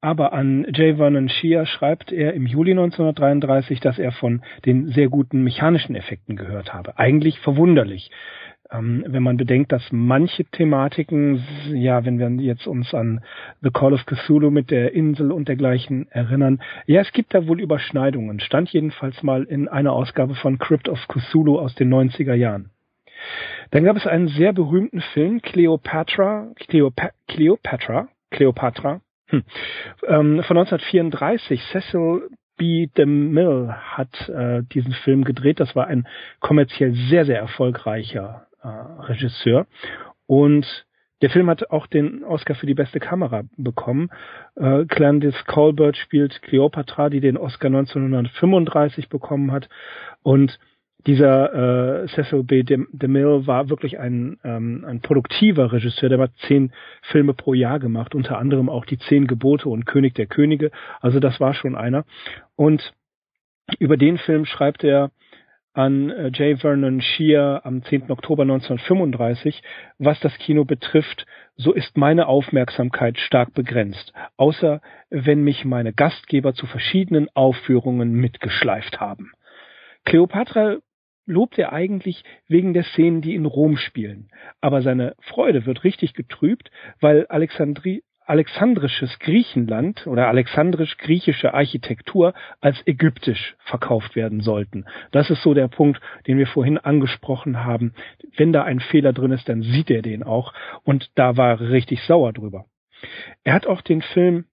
Aber 0.00 0.34
an 0.34 0.66
J. 0.74 0.98
Vernon 0.98 1.30
Shea 1.30 1.64
schreibt 1.64 2.12
er 2.12 2.34
im 2.34 2.44
Juli 2.44 2.72
1933, 2.72 3.80
dass 3.80 3.98
er 3.98 4.12
von 4.12 4.42
den 4.66 4.88
sehr 4.88 5.08
guten 5.08 5.42
mechanischen 5.42 5.94
Effekten 5.94 6.36
gehört 6.36 6.74
habe. 6.74 6.98
Eigentlich 6.98 7.38
verwunderlich, 7.38 8.10
ähm, 8.70 9.04
wenn 9.06 9.22
man 9.22 9.36
bedenkt, 9.36 9.72
dass 9.72 9.82
manche 9.90 10.44
Thematiken, 10.44 11.44
ja, 11.72 12.04
wenn 12.04 12.18
wir 12.18 12.30
jetzt 12.44 12.66
uns 12.66 12.94
an 12.94 13.20
The 13.62 13.70
Call 13.70 13.92
of 13.92 14.06
Cthulhu 14.06 14.50
mit 14.50 14.70
der 14.70 14.92
Insel 14.92 15.32
und 15.32 15.48
dergleichen 15.48 16.08
erinnern, 16.10 16.60
ja, 16.86 17.00
es 17.00 17.12
gibt 17.12 17.34
da 17.34 17.46
wohl 17.46 17.60
Überschneidungen. 17.60 18.40
Stand 18.40 18.70
jedenfalls 18.70 19.22
mal 19.22 19.44
in 19.44 19.68
einer 19.68 19.92
Ausgabe 19.92 20.34
von 20.34 20.58
Crypt 20.58 20.88
of 20.88 20.98
Cthulhu 21.08 21.58
aus 21.58 21.74
den 21.74 21.92
90er 21.92 22.34
Jahren. 22.34 22.70
Dann 23.70 23.84
gab 23.84 23.96
es 23.96 24.06
einen 24.06 24.28
sehr 24.28 24.52
berühmten 24.52 25.00
Film, 25.12 25.40
Cleopatra, 25.40 26.48
Cleopa 26.56 27.10
Cleopatra, 27.28 28.08
Cleopatra, 28.30 29.00
hm, 29.28 29.42
ähm, 30.06 30.42
von 30.42 30.58
1934. 30.58 31.62
Cecil 31.72 32.28
B. 32.56 32.86
DeMille 32.96 33.74
hat 33.96 34.28
äh, 34.28 34.62
diesen 34.72 34.92
Film 34.92 35.24
gedreht. 35.24 35.60
Das 35.60 35.74
war 35.74 35.86
ein 35.86 36.06
kommerziell 36.40 36.94
sehr, 36.94 37.24
sehr 37.24 37.38
erfolgreicher 37.38 38.46
äh, 38.64 39.02
Regisseur. 39.02 39.66
Und 40.26 40.66
der 41.22 41.30
Film 41.30 41.48
hat 41.48 41.70
auch 41.70 41.86
den 41.86 42.24
Oscar 42.24 42.54
für 42.54 42.66
die 42.66 42.74
beste 42.74 43.00
Kamera 43.00 43.44
bekommen. 43.56 44.10
Äh, 44.56 44.84
Clandis 44.86 45.34
Colbert 45.46 45.96
spielt 45.96 46.42
Cleopatra, 46.42 47.08
die 47.08 47.20
den 47.20 47.36
Oscar 47.36 47.68
1935 47.68 49.08
bekommen 49.08 49.52
hat. 49.52 49.68
Und 50.22 50.58
dieser 51.06 52.02
äh, 52.02 52.08
Cecil 52.08 52.42
B. 52.44 52.62
DeMille 52.62 53.46
war 53.46 53.68
wirklich 53.68 53.98
ein, 53.98 54.38
ähm, 54.42 54.84
ein 54.86 55.00
produktiver 55.00 55.72
Regisseur. 55.72 56.08
Der 56.08 56.18
hat 56.18 56.32
zehn 56.46 56.72
Filme 57.02 57.34
pro 57.34 57.54
Jahr 57.54 57.78
gemacht, 57.78 58.14
unter 58.14 58.38
anderem 58.38 58.68
auch 58.68 58.84
die 58.86 58.98
Zehn 58.98 59.26
Gebote 59.26 59.68
und 59.68 59.86
König 59.86 60.14
der 60.14 60.26
Könige. 60.26 60.70
Also 61.00 61.20
das 61.20 61.40
war 61.40 61.54
schon 61.54 61.74
einer. 61.74 62.04
Und 62.56 62.92
über 63.78 63.96
den 63.96 64.18
Film 64.18 64.44
schreibt 64.46 64.84
er 64.84 65.10
an 65.74 66.30
J. 66.32 66.58
Vernon 66.60 67.00
Shear 67.00 67.66
am 67.66 67.82
10. 67.82 68.10
Oktober 68.10 68.42
1935, 68.42 69.60
was 69.98 70.18
das 70.20 70.36
Kino 70.38 70.64
betrifft, 70.64 71.26
so 71.56 71.72
ist 71.72 71.98
meine 71.98 72.28
Aufmerksamkeit 72.28 73.18
stark 73.18 73.52
begrenzt, 73.54 74.12
außer 74.36 74.80
wenn 75.10 75.42
mich 75.42 75.64
meine 75.64 75.92
Gastgeber 75.92 76.54
zu 76.54 76.66
verschiedenen 76.66 77.28
Aufführungen 77.34 78.12
mitgeschleift 78.12 79.00
haben. 79.00 79.32
Cleopatra 80.04 80.78
lobt 81.26 81.58
er 81.58 81.72
eigentlich 81.72 82.22
wegen 82.46 82.72
der 82.72 82.84
Szenen, 82.84 83.20
die 83.20 83.34
in 83.34 83.46
Rom 83.46 83.76
spielen, 83.76 84.28
aber 84.60 84.80
seine 84.82 85.16
Freude 85.20 85.66
wird 85.66 85.82
richtig 85.82 86.14
getrübt, 86.14 86.70
weil 87.00 87.26
Alexandri 87.26 88.04
alexandrisches 88.26 89.18
Griechenland 89.18 90.06
oder 90.06 90.28
alexandrisch-griechische 90.28 91.54
Architektur 91.54 92.34
als 92.60 92.76
ägyptisch 92.86 93.56
verkauft 93.58 94.16
werden 94.16 94.40
sollten. 94.40 94.86
Das 95.12 95.30
ist 95.30 95.42
so 95.42 95.54
der 95.54 95.68
Punkt, 95.68 96.00
den 96.26 96.38
wir 96.38 96.46
vorhin 96.46 96.78
angesprochen 96.78 97.64
haben. 97.64 97.94
Wenn 98.36 98.52
da 98.52 98.64
ein 98.64 98.80
Fehler 98.80 99.12
drin 99.12 99.32
ist, 99.32 99.48
dann 99.48 99.62
sieht 99.62 99.90
er 99.90 100.02
den 100.02 100.22
auch 100.22 100.52
und 100.84 101.10
da 101.16 101.36
war 101.36 101.50
er 101.50 101.70
richtig 101.70 102.02
sauer 102.02 102.32
drüber. 102.32 102.66
Er 103.42 103.54
hat 103.54 103.66
auch 103.66 103.82
den 103.82 104.02
Film 104.02 104.46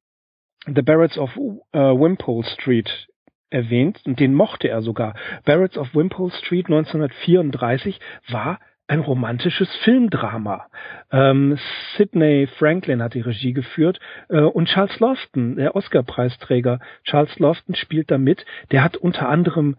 The 0.65 0.81
Barretts 0.81 1.17
of 1.17 1.35
uh, 1.37 1.53
Wimpole 1.73 2.43
Street 2.43 3.07
erwähnt 3.49 4.01
und 4.05 4.19
den 4.19 4.33
mochte 4.33 4.69
er 4.69 4.81
sogar. 4.81 5.15
Barretts 5.45 5.77
of 5.77 5.93
Wimpole 5.95 6.31
Street 6.31 6.67
1934 6.67 7.99
war 8.29 8.59
ein 8.91 8.99
romantisches 8.99 9.73
Filmdrama. 9.85 10.67
Ähm, 11.13 11.57
Sidney 11.95 12.49
Franklin 12.57 13.01
hat 13.01 13.13
die 13.13 13.21
Regie 13.21 13.53
geführt 13.53 14.01
äh, 14.27 14.41
und 14.41 14.67
Charles 14.67 14.99
Lofton, 14.99 15.55
der 15.55 15.77
Oscar-Preisträger, 15.77 16.81
Charles 17.05 17.39
Lofton 17.39 17.75
spielt 17.75 18.11
da 18.11 18.17
mit. 18.17 18.45
Der 18.71 18.83
hat 18.83 18.97
unter 18.97 19.29
anderem 19.29 19.77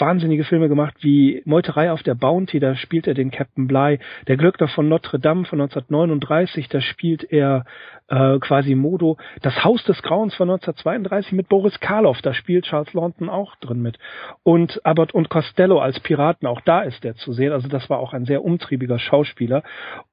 wahnsinnige 0.00 0.44
Filme 0.44 0.68
gemacht 0.68 0.94
wie 1.00 1.42
Meuterei 1.44 1.92
auf 1.92 2.02
der 2.02 2.14
Bounty, 2.14 2.60
da 2.60 2.74
spielt 2.76 3.06
er 3.06 3.14
den 3.14 3.30
Captain 3.30 3.66
Bligh, 3.66 4.02
Der 4.26 4.36
Glöckner 4.36 4.68
von 4.68 4.88
Notre 4.88 5.18
Dame 5.18 5.44
von 5.44 5.60
1939, 5.60 6.68
da 6.68 6.80
spielt 6.80 7.30
er 7.32 7.64
äh, 8.08 8.38
quasi 8.38 8.74
Modo, 8.74 9.16
Das 9.42 9.64
Haus 9.64 9.84
des 9.84 10.02
Grauens 10.02 10.34
von 10.34 10.50
1932 10.50 11.32
mit 11.32 11.48
Boris 11.48 11.78
Karloff, 11.80 12.20
da 12.22 12.34
spielt 12.34 12.64
Charles 12.64 12.92
Lawton 12.94 13.28
auch 13.28 13.56
drin 13.56 13.80
mit. 13.80 13.98
Und 14.42 14.84
Abbott 14.84 15.12
und 15.12 15.30
Costello 15.30 15.78
als 15.78 16.00
Piraten, 16.00 16.46
auch 16.46 16.60
da 16.60 16.82
ist 16.82 17.04
er 17.04 17.14
zu 17.16 17.32
sehen, 17.32 17.52
also 17.52 17.68
das 17.68 17.88
war 17.90 17.98
auch 17.98 18.12
ein 18.12 18.24
sehr 18.24 18.44
umtriebiger 18.44 18.98
Schauspieler. 18.98 19.62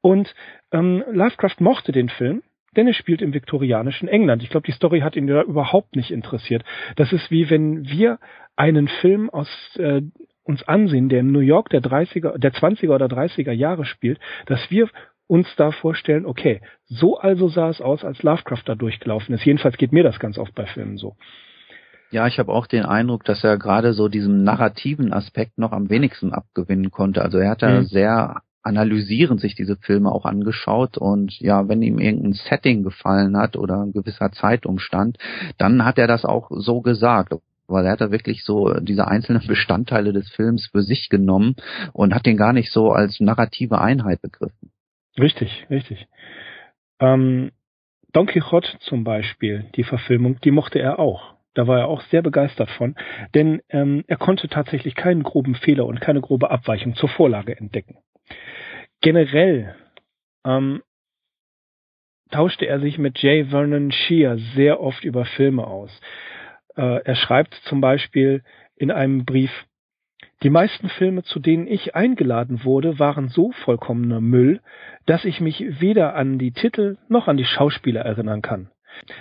Und 0.01 0.33
ähm, 0.71 1.03
Lovecraft 1.11 1.59
mochte 1.59 1.91
den 1.91 2.09
Film, 2.09 2.41
denn 2.75 2.88
er 2.88 2.93
spielt 2.93 3.21
im 3.21 3.33
viktorianischen 3.33 4.07
England. 4.07 4.43
Ich 4.43 4.49
glaube, 4.49 4.65
die 4.65 4.71
Story 4.73 5.01
hat 5.01 5.15
ihn 5.15 5.27
da 5.27 5.41
überhaupt 5.41 5.95
nicht 5.95 6.11
interessiert. 6.11 6.63
Das 6.95 7.11
ist 7.13 7.31
wie 7.31 7.49
wenn 7.49 7.88
wir 7.88 8.19
einen 8.55 8.88
Film 8.88 9.29
aus 9.29 9.49
äh, 9.77 10.01
uns 10.43 10.63
ansehen, 10.67 11.09
der 11.09 11.21
im 11.21 11.31
New 11.31 11.39
York 11.39 11.69
der 11.69 11.81
30er, 11.81 12.38
der 12.38 12.53
20er 12.53 12.93
oder 12.93 13.07
30er 13.07 13.51
Jahre 13.51 13.85
spielt, 13.85 14.19
dass 14.45 14.69
wir 14.69 14.89
uns 15.27 15.47
da 15.57 15.71
vorstellen, 15.71 16.25
okay, 16.25 16.61
so 16.85 17.17
also 17.17 17.47
sah 17.47 17.69
es 17.69 17.81
aus, 17.81 18.03
als 18.03 18.21
Lovecraft 18.21 18.63
da 18.65 18.75
durchgelaufen 18.75 19.33
ist. 19.33 19.43
Jedenfalls 19.43 19.77
geht 19.77 19.91
mir 19.91 20.03
das 20.03 20.19
ganz 20.19 20.38
oft 20.38 20.53
bei 20.53 20.65
Filmen 20.67 20.97
so. 20.97 21.15
Ja, 22.11 22.27
ich 22.27 22.38
habe 22.38 22.51
auch 22.51 22.67
den 22.67 22.85
Eindruck, 22.85 23.23
dass 23.25 23.43
er 23.43 23.57
gerade 23.57 23.93
so 23.93 24.07
diesem 24.07 24.43
narrativen 24.43 25.11
Aspekt 25.11 25.57
noch 25.57 25.71
am 25.71 25.89
wenigsten 25.89 26.31
abgewinnen 26.31 26.91
konnte. 26.91 27.23
Also 27.23 27.39
er 27.39 27.49
hat 27.49 27.63
da 27.63 27.81
mhm. 27.81 27.85
sehr 27.85 28.41
analysierend 28.65 29.39
sich 29.39 29.56
diese 29.56 29.78
Filme 29.78 30.12
auch 30.12 30.25
angeschaut 30.25 30.97
und 30.97 31.39
ja, 31.39 31.67
wenn 31.67 31.82
ihm 31.82 31.99
irgendein 31.99 32.34
Setting 32.34 32.84
gefallen 32.84 33.38
hat 33.38 33.56
oder 33.56 33.82
ein 33.82 33.93
gewisser 33.93 34.32
Zeitumstand, 34.32 35.17
dann 35.58 35.86
hat 35.86 35.97
er 35.97 36.08
das 36.08 36.25
auch 36.25 36.49
so 36.51 36.82
gesagt 36.82 37.34
weil 37.67 37.86
er 37.86 37.93
hat 37.93 38.01
da 38.01 38.12
wirklich 38.12 38.43
so 38.43 38.80
diese 38.80 39.08
einzelnen 39.08 39.41
Bestandteile 39.47 40.13
des 40.13 40.30
Films 40.30 40.67
für 40.67 40.82
sich 40.82 41.10
genommen 41.10 41.56
und 41.93 42.13
hat 42.13 42.25
den 42.25 42.38
gar 42.38 42.54
nicht 42.54 42.71
so 42.71 42.91
als 42.91 43.19
narrative 43.19 43.82
Einheit 43.82 44.21
begriffen. 44.21 44.71
Richtig, 45.17 45.65
richtig. 45.69 46.08
Ähm, 46.99 47.51
Don 48.13 48.28
Quixote 48.28 48.78
zum 48.80 49.04
Beispiel, 49.04 49.65
die 49.75 49.84
Verfilmung, 49.84 50.39
die 50.41 50.51
mochte 50.51 50.80
er 50.80 50.99
auch. 50.99 51.36
Da 51.54 51.67
war 51.67 51.80
er 51.80 51.88
auch 51.88 52.01
sehr 52.04 52.21
begeistert 52.21 52.69
von, 52.71 52.95
denn 53.34 53.62
ähm, 53.69 54.04
er 54.08 54.17
konnte 54.17 54.49
tatsächlich 54.49 54.95
keinen 54.95 55.23
groben 55.23 55.56
Fehler 55.56 55.86
und 55.86 56.01
keine 56.01 56.19
grobe 56.19 56.51
Abweichung 56.51 56.95
zur 56.95 57.08
Vorlage 57.08 57.58
entdecken. 57.58 57.97
Generell 59.01 59.75
ähm, 60.45 60.81
tauschte 62.31 62.65
er 62.65 62.79
sich 62.79 62.97
mit 62.97 63.19
J. 63.19 63.47
Vernon 63.47 63.91
Shear 63.91 64.38
sehr 64.55 64.79
oft 64.79 65.03
über 65.03 65.25
Filme 65.25 65.65
aus. 65.65 65.91
Äh, 66.75 67.03
er 67.03 67.15
schreibt 67.15 67.53
zum 67.65 67.81
Beispiel 67.81 68.43
in 68.75 68.91
einem 68.91 69.25
Brief, 69.25 69.51
die 70.43 70.49
meisten 70.49 70.89
Filme, 70.89 71.23
zu 71.23 71.39
denen 71.39 71.65
ich 71.65 71.95
eingeladen 71.95 72.63
wurde, 72.63 72.99
waren 72.99 73.29
so 73.29 73.51
vollkommener 73.51 74.21
Müll, 74.21 74.61
dass 75.05 75.25
ich 75.25 75.39
mich 75.39 75.79
weder 75.79 76.15
an 76.15 76.38
die 76.38 76.51
Titel 76.51 76.97
noch 77.07 77.27
an 77.27 77.38
die 77.38 77.45
Schauspieler 77.45 78.01
erinnern 78.01 78.41
kann. 78.41 78.69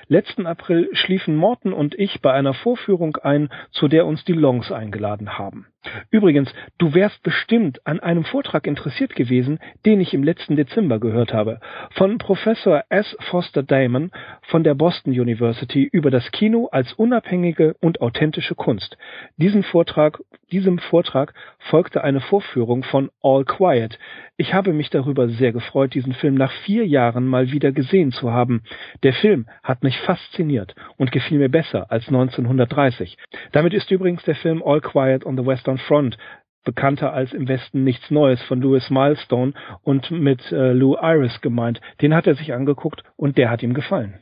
Letzten 0.09 0.47
April 0.47 0.88
schliefen 0.93 1.37
Morton 1.37 1.73
und 1.73 1.95
ich 1.99 2.21
bei 2.21 2.33
einer 2.33 2.55
Vorführung 2.55 3.17
ein, 3.17 3.49
zu 3.71 3.88
der 3.88 4.07
uns 4.07 4.25
die 4.25 4.33
Longs 4.33 4.71
eingeladen 4.71 5.38
haben. 5.38 5.67
Übrigens, 6.11 6.53
du 6.79 6.94
wärst 6.94 7.23
bestimmt 7.23 7.87
an 7.87 8.01
einem 8.01 8.25
Vortrag 8.25 8.66
interessiert 8.66 9.14
gewesen, 9.14 9.59
den 9.85 10.01
ich 10.01 10.14
im 10.14 10.23
letzten 10.23 10.57
Dezember 10.57 10.99
gehört 10.99 11.33
habe, 11.33 11.61
von 11.92 12.18
Professor 12.18 12.85
S. 12.88 13.16
Foster 13.31 13.62
Damon 13.62 14.11
von 14.42 14.64
der 14.64 14.75
Boston 14.75 15.12
University 15.12 15.88
über 15.90 16.11
das 16.11 16.31
Kino 16.31 16.68
als 16.70 16.92
unabhängige 16.94 17.75
und 17.81 18.01
authentische 18.01 18.55
Kunst. 18.55 18.97
Diesen 19.37 19.62
Vortrag, 19.62 20.20
diesem 20.51 20.79
Vortrag 20.79 21.35
folgte 21.59 22.05
eine 22.05 22.20
Vorführung 22.20 22.83
von 22.85 23.11
All 23.23 23.44
Quiet. 23.44 23.99
Ich 24.37 24.53
habe 24.53 24.73
mich 24.73 24.90
darüber 24.90 25.29
sehr 25.29 25.53
gefreut, 25.53 25.94
diesen 25.94 26.12
Film 26.12 26.35
nach 26.35 26.53
vier 26.64 26.87
Jahren 26.87 27.27
mal 27.27 27.53
wieder 27.53 27.73
gesehen 27.73 28.11
zu 28.11 28.33
haben. 28.33 28.62
Der 29.03 29.12
Film 29.12 29.47
hat 29.62 29.83
mich 29.83 29.99
fasziniert 30.01 30.75
und 30.97 31.12
gefiel 31.12 31.38
mir 31.38 31.49
besser 31.49 31.90
als 31.90 32.09
1930. 32.09 33.16
Damit 33.53 33.75
ist 33.75 33.90
übrigens 33.90 34.23
der 34.25 34.35
Film 34.35 34.62
All 34.64 34.81
Quiet 34.81 35.25
on 35.25 35.37
the 35.37 35.47
Western 35.47 35.74
Western 35.75 35.79
Front, 35.79 36.19
bekannter 36.65 37.13
als 37.13 37.33
im 37.33 37.47
Westen 37.47 37.85
nichts 37.85 38.11
Neues 38.11 38.41
von 38.43 38.61
Louis 38.61 38.89
Milestone 38.89 39.53
und 39.83 40.11
mit 40.11 40.41
äh, 40.51 40.73
Lou 40.73 40.97
Iris 40.97 41.41
gemeint. 41.41 41.81
Den 42.01 42.15
hat 42.15 42.27
er 42.27 42.37
sich 42.37 42.55
angeguckt 42.55 43.03
und 43.17 43.37
der 43.37 43.51
hat 43.51 43.63
ihm 43.63 43.75
gefallen. 43.75 44.21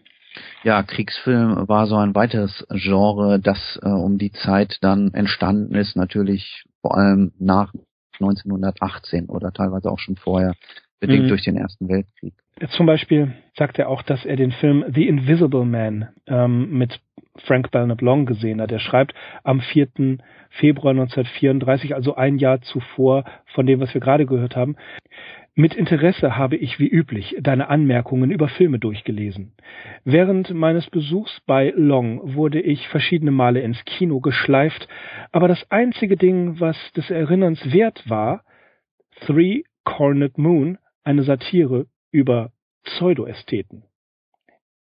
Ja, 0.64 0.82
Kriegsfilm 0.82 1.68
war 1.68 1.86
so 1.86 1.96
ein 1.96 2.14
weiteres 2.14 2.66
Genre, 2.70 3.38
das 3.38 3.78
äh, 3.82 3.88
um 3.88 4.18
die 4.18 4.32
Zeit 4.32 4.78
dann 4.80 5.12
entstanden 5.12 5.74
ist, 5.74 5.94
natürlich 5.94 6.64
vor 6.80 6.96
allem 6.96 7.32
nach 7.38 7.72
1918 8.14 9.28
oder 9.28 9.52
teilweise 9.52 9.90
auch 9.90 9.98
schon 9.98 10.16
vorher, 10.16 10.54
bedingt 11.02 11.24
mhm. 11.24 11.28
durch 11.28 11.42
den 11.42 11.56
Ersten 11.56 11.88
Weltkrieg. 11.88 12.32
Zum 12.76 12.86
Beispiel 12.86 13.32
sagt 13.56 13.78
er 13.78 13.88
auch, 13.88 14.02
dass 14.02 14.24
er 14.24 14.36
den 14.36 14.52
Film 14.52 14.84
The 14.88 15.08
Invisible 15.08 15.64
Man 15.64 16.08
ähm, 16.28 16.70
mit 16.78 17.00
Frank 17.44 17.70
Belknap 17.72 18.00
Long 18.00 18.24
gesehen 18.24 18.60
hat. 18.60 18.70
Er 18.70 18.78
schreibt 18.78 19.12
am 19.42 19.60
4. 19.60 20.18
Februar 20.50 20.92
1934, 20.92 21.94
also 21.94 22.14
ein 22.14 22.38
Jahr 22.38 22.60
zuvor 22.60 23.24
von 23.54 23.66
dem, 23.66 23.80
was 23.80 23.92
wir 23.94 24.00
gerade 24.00 24.26
gehört 24.26 24.54
haben. 24.54 24.76
Mit 25.54 25.74
Interesse 25.74 26.36
habe 26.36 26.56
ich 26.56 26.78
wie 26.78 26.88
üblich 26.88 27.36
deine 27.40 27.68
Anmerkungen 27.68 28.30
über 28.30 28.48
Filme 28.48 28.78
durchgelesen. 28.78 29.52
Während 30.04 30.54
meines 30.54 30.88
Besuchs 30.88 31.40
bei 31.46 31.72
Long 31.76 32.36
wurde 32.36 32.60
ich 32.60 32.86
verschiedene 32.88 33.32
Male 33.32 33.60
ins 33.60 33.84
Kino 33.84 34.20
geschleift, 34.20 34.86
aber 35.32 35.48
das 35.48 35.66
einzige 35.68 36.16
Ding, 36.16 36.60
was 36.60 36.76
des 36.92 37.10
Erinnerns 37.10 37.72
wert 37.72 38.08
war, 38.08 38.44
Three 39.26 39.64
Cornered 39.84 40.38
Moon, 40.38 40.78
eine 41.04 41.22
Satire 41.22 41.86
über 42.10 42.50
Pseudoästheten. 42.84 43.84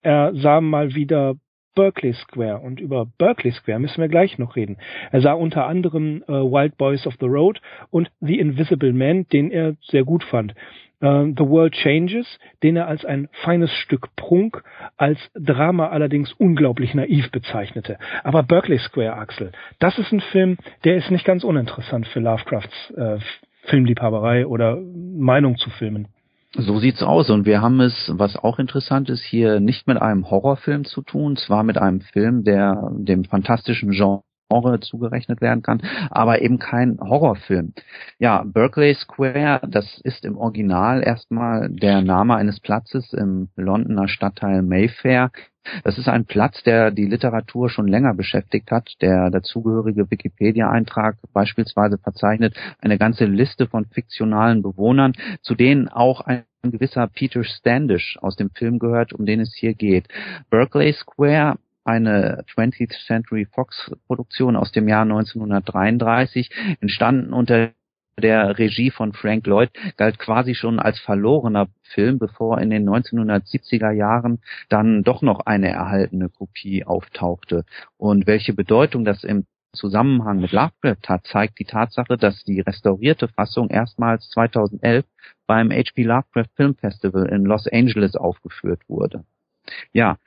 Er 0.02 0.34
sah 0.34 0.60
mal 0.60 0.94
wieder 0.94 1.36
Berkeley 1.74 2.12
Square 2.12 2.58
und 2.58 2.80
über 2.80 3.06
Berkeley 3.06 3.52
Square 3.52 3.78
müssen 3.78 4.00
wir 4.00 4.08
gleich 4.08 4.38
noch 4.38 4.56
reden. 4.56 4.76
Er 5.10 5.22
sah 5.22 5.32
unter 5.32 5.66
anderem 5.66 6.22
äh, 6.28 6.32
Wild 6.32 6.76
Boys 6.76 7.06
of 7.06 7.14
the 7.20 7.26
Road 7.26 7.60
und 7.90 8.10
The 8.20 8.38
Invisible 8.38 8.92
Man, 8.92 9.26
den 9.28 9.50
er 9.50 9.76
sehr 9.80 10.04
gut 10.04 10.22
fand. 10.24 10.54
Äh, 11.00 11.32
the 11.36 11.46
World 11.46 11.74
Changes, 11.74 12.38
den 12.62 12.76
er 12.76 12.88
als 12.88 13.04
ein 13.04 13.28
feines 13.32 13.72
Stück 13.72 14.14
Prunk, 14.16 14.62
als 14.96 15.18
Drama 15.34 15.88
allerdings 15.88 16.32
unglaublich 16.34 16.94
naiv 16.94 17.30
bezeichnete. 17.30 17.98
Aber 18.22 18.42
Berkeley 18.42 18.78
Square, 18.78 19.14
Axel, 19.14 19.52
das 19.78 19.98
ist 19.98 20.12
ein 20.12 20.20
Film, 20.20 20.58
der 20.84 20.96
ist 20.96 21.10
nicht 21.10 21.24
ganz 21.24 21.42
uninteressant 21.42 22.06
für 22.08 22.20
Lovecrafts 22.20 22.90
äh, 22.96 23.18
Filmliebhaberei 23.62 24.46
oder 24.46 24.78
Meinung 24.80 25.56
zu 25.56 25.70
Filmen. 25.70 26.08
So 26.54 26.78
sieht's 26.78 27.02
aus. 27.02 27.30
Und 27.30 27.46
wir 27.46 27.62
haben 27.62 27.80
es, 27.80 28.12
was 28.14 28.36
auch 28.36 28.58
interessant 28.58 29.08
ist, 29.08 29.22
hier 29.22 29.60
nicht 29.60 29.86
mit 29.86 30.00
einem 30.00 30.30
Horrorfilm 30.30 30.84
zu 30.84 31.02
tun, 31.02 31.36
zwar 31.36 31.62
mit 31.62 31.78
einem 31.78 32.00
Film, 32.00 32.44
der 32.44 32.90
dem 32.92 33.24
fantastischen 33.24 33.90
Genre 33.90 34.22
zugerechnet 34.80 35.40
werden 35.40 35.62
kann, 35.62 35.80
aber 36.10 36.42
eben 36.42 36.58
kein 36.58 36.98
Horrorfilm. 37.00 37.72
Ja, 38.18 38.44
Berkeley 38.44 38.94
Square, 38.94 39.62
das 39.66 39.98
ist 40.04 40.26
im 40.26 40.36
Original 40.36 41.02
erstmal 41.02 41.70
der 41.70 42.02
Name 42.02 42.36
eines 42.36 42.60
Platzes 42.60 43.14
im 43.14 43.48
Londoner 43.56 44.08
Stadtteil 44.08 44.60
Mayfair, 44.60 45.30
Das 45.84 45.98
ist 45.98 46.08
ein 46.08 46.24
Platz, 46.24 46.62
der 46.62 46.90
die 46.90 47.06
Literatur 47.06 47.70
schon 47.70 47.88
länger 47.88 48.14
beschäftigt 48.14 48.70
hat. 48.70 48.94
Der 49.00 49.30
dazugehörige 49.30 50.10
Wikipedia-Eintrag 50.10 51.16
beispielsweise 51.32 51.98
verzeichnet 51.98 52.56
eine 52.80 52.98
ganze 52.98 53.24
Liste 53.24 53.66
von 53.66 53.86
fiktionalen 53.86 54.62
Bewohnern, 54.62 55.12
zu 55.42 55.54
denen 55.54 55.88
auch 55.88 56.20
ein 56.22 56.44
gewisser 56.62 57.06
Peter 57.08 57.44
Standish 57.44 58.18
aus 58.20 58.36
dem 58.36 58.50
Film 58.50 58.78
gehört, 58.78 59.12
um 59.12 59.26
den 59.26 59.40
es 59.40 59.54
hier 59.54 59.74
geht. 59.74 60.08
Berkeley 60.50 60.92
Square 60.92 61.58
eine 61.84 62.44
20th 62.54 63.06
Century 63.06 63.46
Fox 63.46 63.90
Produktion 64.06 64.56
aus 64.56 64.72
dem 64.72 64.88
Jahr 64.88 65.02
1933, 65.02 66.50
entstanden 66.80 67.32
unter 67.32 67.70
der 68.18 68.58
Regie 68.58 68.90
von 68.90 69.12
Frank 69.12 69.46
Lloyd 69.46 69.70
galt 69.96 70.18
quasi 70.18 70.54
schon 70.54 70.78
als 70.78 70.98
verlorener 71.00 71.68
Film, 71.82 72.18
bevor 72.18 72.60
in 72.60 72.70
den 72.70 72.88
1970er 72.88 73.90
Jahren 73.90 74.40
dann 74.68 75.02
doch 75.02 75.22
noch 75.22 75.40
eine 75.46 75.70
erhaltene 75.70 76.28
Kopie 76.28 76.84
auftauchte. 76.84 77.64
Und 77.96 78.26
welche 78.26 78.52
Bedeutung 78.52 79.04
das 79.04 79.24
im 79.24 79.46
Zusammenhang 79.72 80.40
mit 80.40 80.52
Lovecraft 80.52 81.08
hat, 81.08 81.26
zeigt 81.26 81.58
die 81.58 81.64
Tatsache, 81.64 82.18
dass 82.18 82.44
die 82.44 82.60
restaurierte 82.60 83.28
Fassung 83.28 83.70
erstmals 83.70 84.28
2011 84.30 85.06
beim 85.46 85.70
HP 85.70 86.02
Lovecraft 86.02 86.50
Film 86.56 86.74
Festival 86.74 87.26
in 87.26 87.44
Los 87.44 87.66
Angeles 87.66 88.14
aufgeführt 88.14 88.80
wurde. 88.88 89.24
Ja, 89.92 90.18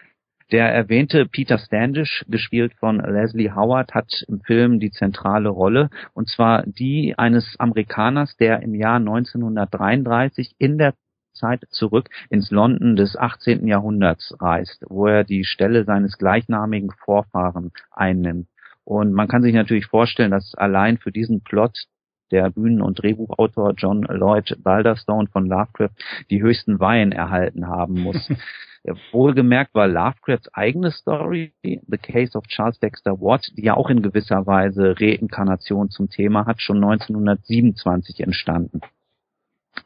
der 0.52 0.72
erwähnte 0.72 1.26
Peter 1.26 1.58
Standish, 1.58 2.26
gespielt 2.28 2.74
von 2.80 3.00
Leslie 3.00 3.52
Howard, 3.52 3.94
hat 3.94 4.24
im 4.28 4.42
Film 4.42 4.80
die 4.80 4.92
zentrale 4.92 5.50
Rolle, 5.50 5.90
und 6.14 6.30
zwar 6.30 6.64
die 6.66 7.16
eines 7.18 7.56
Amerikaners, 7.60 8.36
der 8.38 8.62
im 8.62 8.76
Jahr 8.76 8.98
1933 8.98 10.56
in 10.58 10.78
der 10.78 10.94
Zeit 11.34 11.64
zurück 11.70 12.10
ins 12.30 12.52
London 12.52 12.96
des 12.96 13.18
18. 13.18 13.68
Jahrhunderts 13.68 14.36
reist, 14.40 14.86
wo 14.88 15.08
er 15.08 15.24
die 15.24 15.44
Stelle 15.44 15.84
seines 15.84 16.18
gleichnamigen 16.18 16.92
Vorfahren 16.92 17.72
einnimmt. 17.92 18.48
Und 18.86 19.14
man 19.14 19.28
kann 19.28 19.42
sich 19.42 19.54
natürlich 19.54 19.88
vorstellen, 19.88 20.32
dass 20.32 20.54
allein 20.56 20.98
für 20.98 21.12
diesen 21.12 21.42
Plot 21.42 21.86
der 22.32 22.50
Bühnen- 22.50 22.82
und 22.82 23.02
Drehbuchautor 23.02 23.74
John 23.78 24.02
Lloyd 24.04 24.58
Balderstone 24.64 25.28
von 25.28 25.48
Lovecraft 25.48 25.92
die 26.30 26.42
höchsten 26.42 26.80
Weihen 26.80 27.12
erhalten 27.12 27.68
haben 27.68 28.02
muss. 28.02 28.30
Wohlgemerkt 29.12 29.74
war 29.74 29.88
Lovecrafts 29.88 30.54
eigene 30.54 30.92
Story, 30.92 31.54
The 31.64 31.98
Case 31.98 32.38
of 32.38 32.46
Charles 32.48 32.80
Dexter 32.80 33.20
Watt, 33.20 33.52
die 33.56 33.64
ja 33.64 33.76
auch 33.76 33.90
in 33.90 34.04
gewisser 34.04 34.46
Weise 34.46 34.96
Reinkarnation 35.00 35.90
zum 35.90 36.10
Thema 36.10 36.46
hat, 36.46 36.62
schon 36.62 36.84
1927 36.84 38.20
entstanden. 38.20 38.82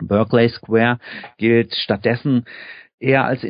Berkeley 0.01 0.49
Square 0.49 0.99
gilt 1.37 1.73
stattdessen 1.75 2.45
eher 2.99 3.23
als 3.23 3.43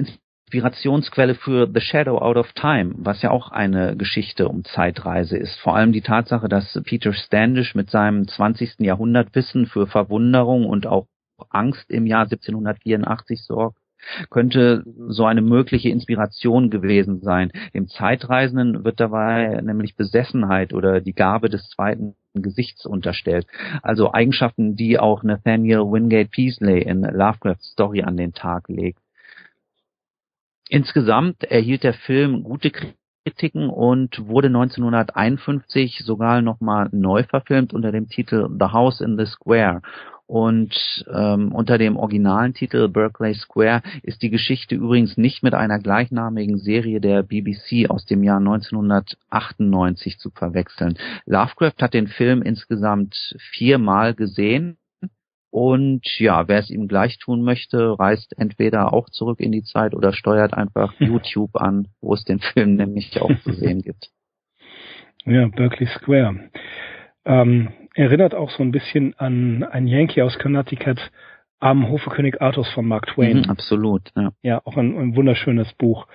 Inspirationsquelle 0.49 1.35
für 1.35 1.69
The 1.71 1.79
Shadow 1.79 2.17
Out 2.17 2.35
of 2.35 2.53
Time, 2.53 2.95
was 2.97 3.21
ja 3.21 3.29
auch 3.29 3.51
eine 3.51 3.95
Geschichte 3.95 4.47
um 4.47 4.63
Zeitreise 4.65 5.37
ist. 5.37 5.59
Vor 5.59 5.75
allem 5.75 5.91
die 5.91 6.01
Tatsache, 6.01 6.49
dass 6.49 6.81
Peter 6.85 7.13
Standish 7.13 7.75
mit 7.75 7.91
seinem 7.91 8.27
20. 8.27 8.79
Jahrhundertwissen 8.79 9.67
für 9.67 9.85
Verwunderung 9.85 10.65
und 10.65 10.87
auch 10.87 11.05
Angst 11.51 11.91
im 11.91 12.07
Jahr 12.07 12.23
1784 12.23 13.43
sorgt 13.43 13.77
könnte 14.29 14.83
so 15.09 15.25
eine 15.25 15.41
mögliche 15.41 15.89
Inspiration 15.89 16.69
gewesen 16.69 17.19
sein. 17.19 17.51
Dem 17.73 17.89
Zeitreisenden 17.89 18.85
wird 18.85 19.01
dabei 19.01 19.59
nämlich 19.61 19.97
Besessenheit 19.97 20.73
oder 20.73 21.01
die 21.01 21.13
Gabe 21.13 21.49
des 21.49 21.67
zweiten 21.67 22.15
Gesichts 22.33 22.85
unterstellt. 22.85 23.45
Also 23.83 24.13
Eigenschaften, 24.13 24.77
die 24.77 24.97
auch 24.97 25.21
Nathaniel 25.23 25.79
Wingate 25.79 26.29
Peasley 26.29 26.81
in 26.81 27.01
Lovecrafts 27.01 27.71
Story 27.71 28.01
an 28.01 28.15
den 28.15 28.33
Tag 28.33 28.69
legt. 28.69 28.99
Insgesamt 30.69 31.43
erhielt 31.43 31.83
der 31.83 31.93
Film 31.93 32.43
gute 32.43 32.71
Kritiken 33.25 33.69
und 33.69 34.27
wurde 34.27 34.47
1951 34.47 35.99
sogar 36.05 36.41
nochmal 36.41 36.87
neu 36.91 37.23
verfilmt 37.23 37.73
unter 37.73 37.91
dem 37.91 38.07
Titel 38.07 38.47
The 38.57 38.67
House 38.71 39.01
in 39.01 39.17
the 39.17 39.25
Square 39.25 39.81
und 40.29 41.03
ähm, 41.11 41.51
unter 41.51 41.79
dem 41.79 41.97
originalen 41.97 42.53
Titel 42.53 42.87
Berkeley 42.87 43.33
Square 43.33 43.81
ist 44.03 44.21
die 44.21 44.29
Geschichte 44.29 44.75
übrigens 44.75 45.17
nicht 45.17 45.41
mit 45.41 45.55
einer 45.55 45.79
gleichnamigen 45.79 46.59
Serie 46.59 47.01
der 47.01 47.23
BBC 47.23 47.89
aus 47.89 48.05
dem 48.05 48.23
Jahr 48.23 48.37
1998 48.37 50.19
zu 50.19 50.29
verwechseln. 50.29 50.99
Lovecraft 51.25 51.81
hat 51.81 51.95
den 51.95 52.05
Film 52.05 52.43
insgesamt 52.43 53.15
viermal 53.53 54.13
gesehen. 54.13 54.77
Und 55.51 56.05
ja, 56.19 56.47
wer 56.47 56.59
es 56.59 56.69
ihm 56.69 56.87
gleich 56.87 57.17
tun 57.17 57.41
möchte, 57.41 57.97
reist 57.97 58.33
entweder 58.37 58.93
auch 58.93 59.09
zurück 59.09 59.39
in 59.39 59.51
die 59.51 59.63
Zeit 59.63 59.95
oder 59.95 60.13
steuert 60.13 60.53
einfach 60.53 60.93
YouTube 60.99 61.55
an, 61.55 61.87
wo 62.01 62.13
es 62.13 62.23
den 62.23 62.39
Film 62.39 62.75
nämlich 62.75 63.19
auch 63.19 63.35
zu 63.43 63.53
sehen 63.53 63.81
gibt. 63.81 64.09
Ja, 65.25 65.47
Berkeley 65.47 65.87
Square. 65.87 66.49
Ähm, 67.25 67.73
erinnert 67.93 68.33
auch 68.33 68.49
so 68.49 68.63
ein 68.63 68.71
bisschen 68.71 69.13
an 69.19 69.63
ein 69.63 69.85
Yankee 69.85 70.21
aus 70.21 70.39
Connecticut 70.39 71.11
am 71.59 71.89
Hofekönig 71.89 72.41
Arthurs 72.41 72.69
von 72.69 72.87
Mark 72.87 73.07
Twain. 73.07 73.41
Mhm, 73.41 73.49
absolut, 73.49 74.09
ja. 74.15 74.31
Ja, 74.41 74.61
auch 74.65 74.77
ein, 74.77 74.97
ein 74.97 75.15
wunderschönes 75.15 75.71
Buch. 75.73 76.07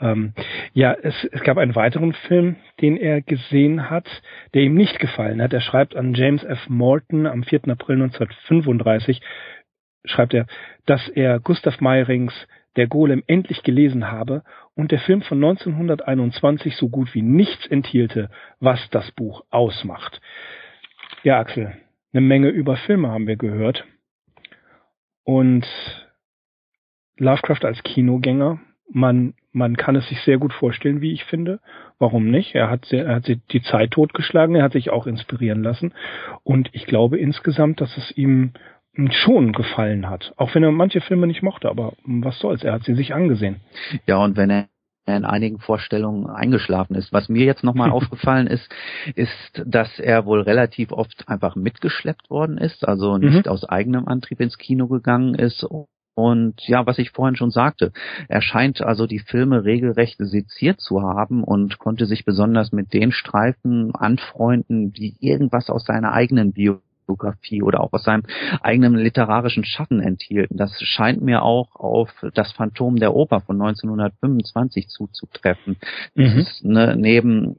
Ähm, 0.00 0.32
ja, 0.74 0.92
es, 0.92 1.14
es 1.32 1.42
gab 1.42 1.58
einen 1.58 1.74
weiteren 1.74 2.12
Film, 2.12 2.56
den 2.80 2.96
er 2.96 3.20
gesehen 3.20 3.90
hat, 3.90 4.06
der 4.54 4.62
ihm 4.62 4.74
nicht 4.74 4.98
gefallen 5.00 5.42
hat. 5.42 5.52
Er 5.52 5.60
schreibt 5.60 5.96
an 5.96 6.14
James 6.14 6.44
F. 6.44 6.68
Morton 6.68 7.26
am 7.26 7.42
4. 7.42 7.68
April 7.68 7.96
1935, 8.02 9.20
schreibt 10.04 10.34
er, 10.34 10.46
dass 10.86 11.08
er 11.08 11.40
Gustav 11.40 11.80
Meyrings 11.80 12.32
Der 12.76 12.86
Golem 12.86 13.24
endlich 13.26 13.62
gelesen 13.64 14.10
habe 14.10 14.44
und 14.74 14.92
der 14.92 15.00
Film 15.00 15.22
von 15.22 15.38
1921 15.38 16.76
so 16.76 16.88
gut 16.88 17.12
wie 17.14 17.22
nichts 17.22 17.66
enthielte, 17.66 18.30
was 18.60 18.78
das 18.90 19.10
Buch 19.12 19.44
ausmacht. 19.50 20.20
Ja, 21.24 21.40
Axel, 21.40 21.74
eine 22.12 22.20
Menge 22.20 22.48
über 22.48 22.76
Filme 22.76 23.08
haben 23.08 23.26
wir 23.26 23.36
gehört. 23.36 23.84
Und 25.24 25.66
Lovecraft 27.16 27.64
als 27.64 27.82
Kinogänger, 27.82 28.60
man, 28.90 29.34
man 29.58 29.76
kann 29.76 29.96
es 29.96 30.08
sich 30.08 30.20
sehr 30.22 30.38
gut 30.38 30.52
vorstellen, 30.52 31.00
wie 31.00 31.12
ich 31.12 31.24
finde. 31.24 31.60
Warum 31.98 32.30
nicht? 32.30 32.54
Er 32.54 32.70
hat, 32.70 32.86
sehr, 32.86 33.04
er 33.06 33.16
hat 33.16 33.26
die 33.26 33.62
Zeit 33.62 33.90
totgeschlagen, 33.90 34.54
er 34.54 34.62
hat 34.62 34.72
sich 34.72 34.90
auch 34.90 35.06
inspirieren 35.06 35.62
lassen. 35.62 35.92
Und 36.44 36.70
ich 36.72 36.86
glaube 36.86 37.18
insgesamt, 37.18 37.80
dass 37.80 37.96
es 37.96 38.16
ihm 38.16 38.52
schon 39.10 39.52
gefallen 39.52 40.08
hat. 40.08 40.32
Auch 40.36 40.54
wenn 40.54 40.62
er 40.62 40.72
manche 40.72 41.00
Filme 41.00 41.26
nicht 41.26 41.42
mochte, 41.42 41.68
aber 41.68 41.92
was 42.04 42.38
soll's, 42.38 42.64
er 42.64 42.72
hat 42.72 42.84
sie 42.84 42.94
sich 42.94 43.14
angesehen. 43.14 43.60
Ja, 44.06 44.24
und 44.24 44.36
wenn 44.36 44.50
er 44.50 44.68
in 45.06 45.24
einigen 45.24 45.58
Vorstellungen 45.58 46.26
eingeschlafen 46.26 46.94
ist. 46.94 47.12
Was 47.12 47.28
mir 47.28 47.44
jetzt 47.44 47.64
nochmal 47.64 47.90
aufgefallen 47.92 48.46
ist, 48.46 48.68
ist, 49.14 49.62
dass 49.64 49.98
er 49.98 50.26
wohl 50.26 50.42
relativ 50.42 50.92
oft 50.92 51.28
einfach 51.28 51.56
mitgeschleppt 51.56 52.30
worden 52.30 52.58
ist, 52.58 52.86
also 52.86 53.16
nicht 53.16 53.46
mhm. 53.46 53.52
aus 53.52 53.64
eigenem 53.64 54.06
Antrieb 54.06 54.40
ins 54.40 54.58
Kino 54.58 54.86
gegangen 54.86 55.34
ist 55.34 55.64
und 56.18 56.66
ja, 56.66 56.84
was 56.84 56.98
ich 56.98 57.12
vorhin 57.12 57.36
schon 57.36 57.52
sagte, 57.52 57.92
er 58.26 58.42
scheint 58.42 58.82
also 58.82 59.06
die 59.06 59.20
Filme 59.20 59.62
regelrecht 59.64 60.16
seziert 60.18 60.80
zu 60.80 61.00
haben 61.00 61.44
und 61.44 61.78
konnte 61.78 62.06
sich 62.06 62.24
besonders 62.24 62.72
mit 62.72 62.92
den 62.92 63.12
Streifen 63.12 63.94
anfreunden, 63.94 64.92
die 64.92 65.14
irgendwas 65.20 65.70
aus 65.70 65.84
seiner 65.84 66.12
eigenen 66.12 66.52
Bio 66.52 66.80
Biografie 67.06 67.62
oder 67.62 67.80
auch 67.80 67.92
aus 67.92 68.04
seinem 68.04 68.24
eigenen 68.60 68.94
literarischen 68.96 69.64
Schatten 69.64 70.00
enthielten. 70.00 70.58
Das 70.58 70.78
scheint 70.82 71.22
mir 71.22 71.42
auch 71.42 71.74
auf 71.76 72.10
das 72.34 72.52
Phantom 72.52 72.96
der 72.96 73.14
Oper 73.14 73.40
von 73.40 73.56
1925 73.56 74.88
zuzutreffen. 74.88 75.76
Mhm. 76.14 76.24
Das 76.24 76.34
ist 76.34 76.64
ne, 76.64 76.96
neben 76.98 77.56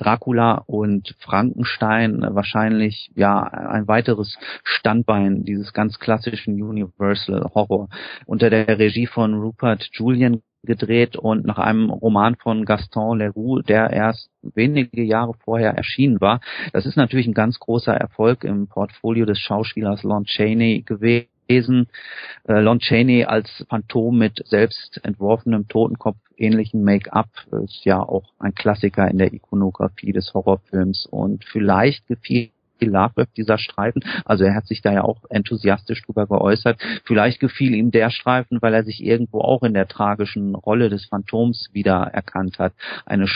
Dracula 0.00 0.62
und 0.66 1.14
Frankenstein 1.18 2.26
wahrscheinlich 2.30 3.10
ja 3.14 3.42
ein 3.42 3.86
weiteres 3.86 4.38
Standbein 4.64 5.44
dieses 5.44 5.74
ganz 5.74 5.98
klassischen 5.98 6.60
Universal 6.60 7.50
Horror. 7.54 7.88
Unter 8.24 8.48
der 8.48 8.78
Regie 8.78 9.06
von 9.06 9.34
Rupert 9.34 9.88
Julian 9.92 10.40
gedreht 10.62 11.16
und 11.16 11.44
nach 11.46 11.58
einem 11.58 11.90
Roman 11.90 12.36
von 12.36 12.64
Gaston 12.64 13.18
Leroux, 13.18 13.60
der 13.60 13.90
erst 13.90 14.30
wenige 14.42 15.02
Jahre 15.02 15.34
vorher 15.44 15.72
erschienen 15.72 16.20
war. 16.20 16.40
Das 16.72 16.86
ist 16.86 16.96
natürlich 16.96 17.26
ein 17.26 17.34
ganz 17.34 17.58
großer 17.58 17.94
Erfolg 17.94 18.44
im 18.44 18.68
Portfolio 18.68 19.26
des 19.26 19.38
Schauspielers 19.38 20.02
Lon 20.02 20.24
Chaney 20.24 20.82
gewesen. 20.82 21.28
Äh, 21.50 22.60
Lon 22.60 22.78
Chaney 22.78 23.24
als 23.24 23.64
Phantom 23.68 24.16
mit 24.16 24.42
selbst 24.46 25.00
entworfenem 25.02 25.66
Totenkopf 25.68 26.16
ähnlichen 26.36 26.84
Make-up 26.84 27.28
ist 27.64 27.84
ja 27.84 28.00
auch 28.00 28.32
ein 28.38 28.54
Klassiker 28.54 29.08
in 29.08 29.18
der 29.18 29.32
Ikonografie 29.32 30.12
des 30.12 30.32
Horrorfilms 30.32 31.06
und 31.06 31.44
vielleicht 31.44 32.06
gefiel 32.06 32.50
Lovecraft 32.80 33.36
dieser 33.36 33.58
Streifen. 33.58 34.02
Also 34.24 34.44
er 34.44 34.54
hat 34.54 34.66
sich 34.66 34.80
da 34.80 34.92
ja 34.92 35.02
auch 35.02 35.24
enthusiastisch 35.28 36.02
drüber 36.02 36.26
geäußert. 36.26 36.80
Vielleicht 37.04 37.38
gefiel 37.40 37.74
ihm 37.74 37.90
der 37.90 38.08
Streifen, 38.08 38.62
weil 38.62 38.72
er 38.72 38.84
sich 38.84 39.04
irgendwo 39.04 39.40
auch 39.40 39.62
in 39.64 39.74
der 39.74 39.86
tragischen 39.86 40.54
Rolle 40.54 40.88
des 40.88 41.04
Phantoms 41.06 41.68
wieder 41.72 42.08
erkannt 42.12 42.58
hat. 42.58 42.72
Eine 43.04 43.26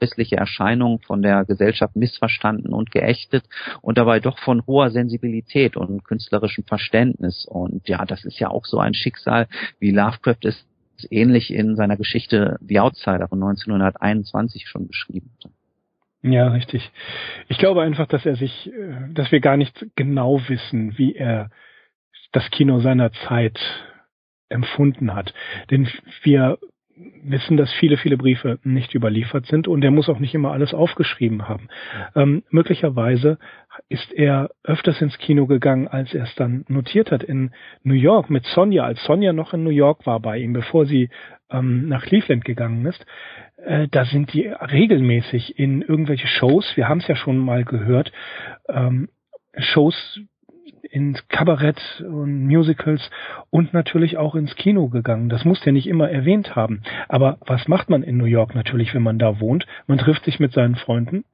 scheußliche 0.00 0.36
Erscheinung 0.36 1.00
von 1.00 1.22
der 1.22 1.44
Gesellschaft 1.44 1.96
missverstanden 1.96 2.72
und 2.72 2.90
geächtet 2.90 3.44
und 3.80 3.98
dabei 3.98 4.20
doch 4.20 4.38
von 4.38 4.66
hoher 4.66 4.90
Sensibilität 4.90 5.76
und 5.76 6.04
künstlerischem 6.04 6.64
Verständnis. 6.64 7.46
Und 7.48 7.88
ja, 7.88 8.04
das 8.04 8.24
ist 8.24 8.38
ja 8.38 8.48
auch 8.48 8.64
so 8.64 8.78
ein 8.78 8.94
Schicksal, 8.94 9.46
wie 9.78 9.90
Lovecraft 9.90 10.44
es 10.44 10.66
ähnlich 11.10 11.52
in 11.52 11.76
seiner 11.76 11.96
Geschichte 11.96 12.56
The 12.60 12.80
Outsider 12.80 13.28
von 13.28 13.42
1921 13.42 14.66
schon 14.68 14.88
beschrieben 14.88 15.30
hat. 15.42 15.50
Ja, 16.22 16.48
richtig. 16.48 16.90
Ich 17.48 17.58
glaube 17.58 17.82
einfach, 17.82 18.06
dass 18.06 18.24
er 18.24 18.36
sich, 18.36 18.72
äh, 18.72 19.12
dass 19.12 19.30
wir 19.30 19.40
gar 19.40 19.58
nicht 19.58 19.86
genau 19.94 20.40
wissen, 20.48 20.96
wie 20.96 21.14
er 21.14 21.50
das 22.32 22.50
Kino 22.50 22.80
seiner 22.80 23.12
Zeit 23.12 23.58
empfunden 24.48 25.14
hat. 25.14 25.34
Denn 25.70 25.88
wir 26.22 26.58
wissen, 26.96 27.56
dass 27.56 27.72
viele, 27.72 27.96
viele 27.96 28.16
Briefe 28.16 28.58
nicht 28.62 28.94
überliefert 28.94 29.46
sind 29.46 29.66
und 29.66 29.82
er 29.82 29.90
muss 29.90 30.08
auch 30.08 30.18
nicht 30.20 30.34
immer 30.34 30.52
alles 30.52 30.74
aufgeschrieben 30.74 31.48
haben. 31.48 31.68
Ähm, 32.14 32.44
möglicherweise 32.50 33.38
ist 33.88 34.12
er 34.12 34.50
öfters 34.62 35.00
ins 35.00 35.18
Kino 35.18 35.46
gegangen, 35.46 35.88
als 35.88 36.14
er 36.14 36.24
es 36.24 36.34
dann 36.36 36.64
notiert 36.68 37.10
hat 37.10 37.22
in 37.22 37.50
New 37.82 37.94
York 37.94 38.30
mit 38.30 38.44
Sonja, 38.46 38.84
als 38.84 39.02
Sonja 39.04 39.32
noch 39.32 39.54
in 39.54 39.64
New 39.64 39.70
York 39.70 40.06
war 40.06 40.20
bei 40.20 40.38
ihm, 40.38 40.52
bevor 40.52 40.86
sie 40.86 41.10
ähm, 41.50 41.88
nach 41.88 42.04
Cleveland 42.04 42.44
gegangen 42.44 42.86
ist. 42.86 43.04
Äh, 43.56 43.88
da 43.90 44.04
sind 44.04 44.32
die 44.32 44.46
regelmäßig 44.46 45.58
in 45.58 45.82
irgendwelche 45.82 46.28
Shows, 46.28 46.76
wir 46.76 46.88
haben 46.88 46.98
es 46.98 47.08
ja 47.08 47.16
schon 47.16 47.38
mal 47.38 47.64
gehört, 47.64 48.12
ähm, 48.68 49.08
Shows 49.56 50.20
ins 50.94 51.26
Kabarett 51.26 52.04
und 52.06 52.46
Musicals 52.46 53.10
und 53.50 53.74
natürlich 53.74 54.16
auch 54.16 54.36
ins 54.36 54.54
Kino 54.54 54.88
gegangen. 54.88 55.28
Das 55.28 55.44
muss 55.44 55.60
der 55.60 55.72
nicht 55.72 55.88
immer 55.88 56.08
erwähnt 56.08 56.54
haben. 56.54 56.82
Aber 57.08 57.38
was 57.46 57.66
macht 57.66 57.90
man 57.90 58.04
in 58.04 58.16
New 58.16 58.26
York 58.26 58.54
natürlich, 58.54 58.94
wenn 58.94 59.02
man 59.02 59.18
da 59.18 59.40
wohnt? 59.40 59.66
Man 59.88 59.98
trifft 59.98 60.24
sich 60.24 60.38
mit 60.38 60.52
seinen 60.52 60.76
Freunden, 60.76 61.24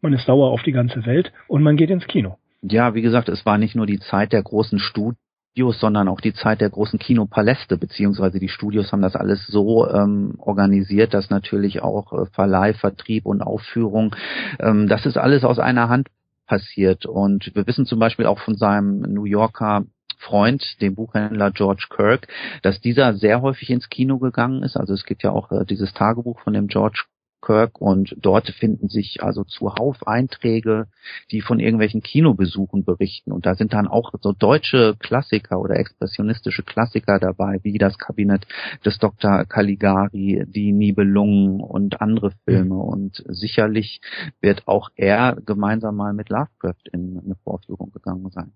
man 0.00 0.12
ist 0.12 0.26
sauer 0.26 0.50
auf 0.50 0.64
die 0.64 0.72
ganze 0.72 1.06
Welt 1.06 1.32
und 1.46 1.62
man 1.62 1.76
geht 1.76 1.90
ins 1.90 2.08
Kino. 2.08 2.36
Ja, 2.62 2.94
wie 2.94 3.02
gesagt, 3.02 3.28
es 3.28 3.46
war 3.46 3.58
nicht 3.58 3.76
nur 3.76 3.86
die 3.86 4.00
Zeit 4.00 4.32
der 4.32 4.42
großen 4.42 4.80
Studios, 4.80 5.78
sondern 5.78 6.08
auch 6.08 6.20
die 6.20 6.34
Zeit 6.34 6.60
der 6.60 6.70
großen 6.70 6.98
Kinopaläste, 6.98 7.78
beziehungsweise 7.78 8.40
die 8.40 8.48
Studios 8.48 8.90
haben 8.90 9.02
das 9.02 9.14
alles 9.14 9.46
so 9.46 9.88
ähm, 9.88 10.34
organisiert, 10.38 11.14
dass 11.14 11.30
natürlich 11.30 11.80
auch 11.80 12.12
äh, 12.12 12.26
Verleih, 12.32 12.74
Vertrieb 12.74 13.24
und 13.24 13.40
Aufführung, 13.40 14.16
ähm, 14.58 14.88
das 14.88 15.06
ist 15.06 15.16
alles 15.16 15.44
aus 15.44 15.60
einer 15.60 15.88
Hand 15.88 16.08
passiert. 16.46 17.06
Und 17.06 17.54
wir 17.54 17.66
wissen 17.66 17.86
zum 17.86 17.98
Beispiel 17.98 18.26
auch 18.26 18.38
von 18.38 18.56
seinem 18.56 19.00
New 19.00 19.24
Yorker 19.24 19.84
Freund, 20.18 20.80
dem 20.80 20.94
Buchhändler 20.94 21.50
George 21.50 21.86
Kirk, 21.90 22.28
dass 22.62 22.80
dieser 22.80 23.14
sehr 23.14 23.42
häufig 23.42 23.70
ins 23.70 23.88
Kino 23.88 24.18
gegangen 24.18 24.62
ist. 24.62 24.76
Also 24.76 24.94
es 24.94 25.04
gibt 25.04 25.22
ja 25.22 25.30
auch 25.30 25.52
äh, 25.52 25.64
dieses 25.66 25.92
Tagebuch 25.92 26.40
von 26.40 26.54
dem 26.54 26.68
George 26.68 27.04
Kirk 27.46 27.80
und 27.80 28.16
dort 28.20 28.48
finden 28.50 28.88
sich 28.88 29.22
also 29.22 29.44
zuhauf 29.44 30.06
Einträge, 30.06 30.88
die 31.30 31.40
von 31.40 31.60
irgendwelchen 31.60 32.02
Kinobesuchen 32.02 32.84
berichten 32.84 33.30
und 33.30 33.46
da 33.46 33.54
sind 33.54 33.72
dann 33.72 33.86
auch 33.86 34.12
so 34.20 34.32
deutsche 34.32 34.96
Klassiker 34.98 35.60
oder 35.60 35.76
expressionistische 35.76 36.64
Klassiker 36.64 37.20
dabei, 37.20 37.60
wie 37.62 37.78
das 37.78 37.98
Kabinett 37.98 38.46
des 38.84 38.98
Dr. 38.98 39.44
Caligari, 39.44 40.44
die 40.48 40.72
Nibelungen 40.72 41.60
und 41.60 42.00
andere 42.00 42.32
Filme 42.44 42.74
mhm. 42.74 42.80
und 42.80 43.24
sicherlich 43.28 44.00
wird 44.40 44.66
auch 44.66 44.90
er 44.96 45.36
gemeinsam 45.46 45.96
mal 45.96 46.14
mit 46.14 46.30
Lovecraft 46.30 46.88
in 46.92 47.20
eine 47.24 47.36
Vorführung 47.44 47.92
gegangen 47.92 48.28
sein. 48.30 48.52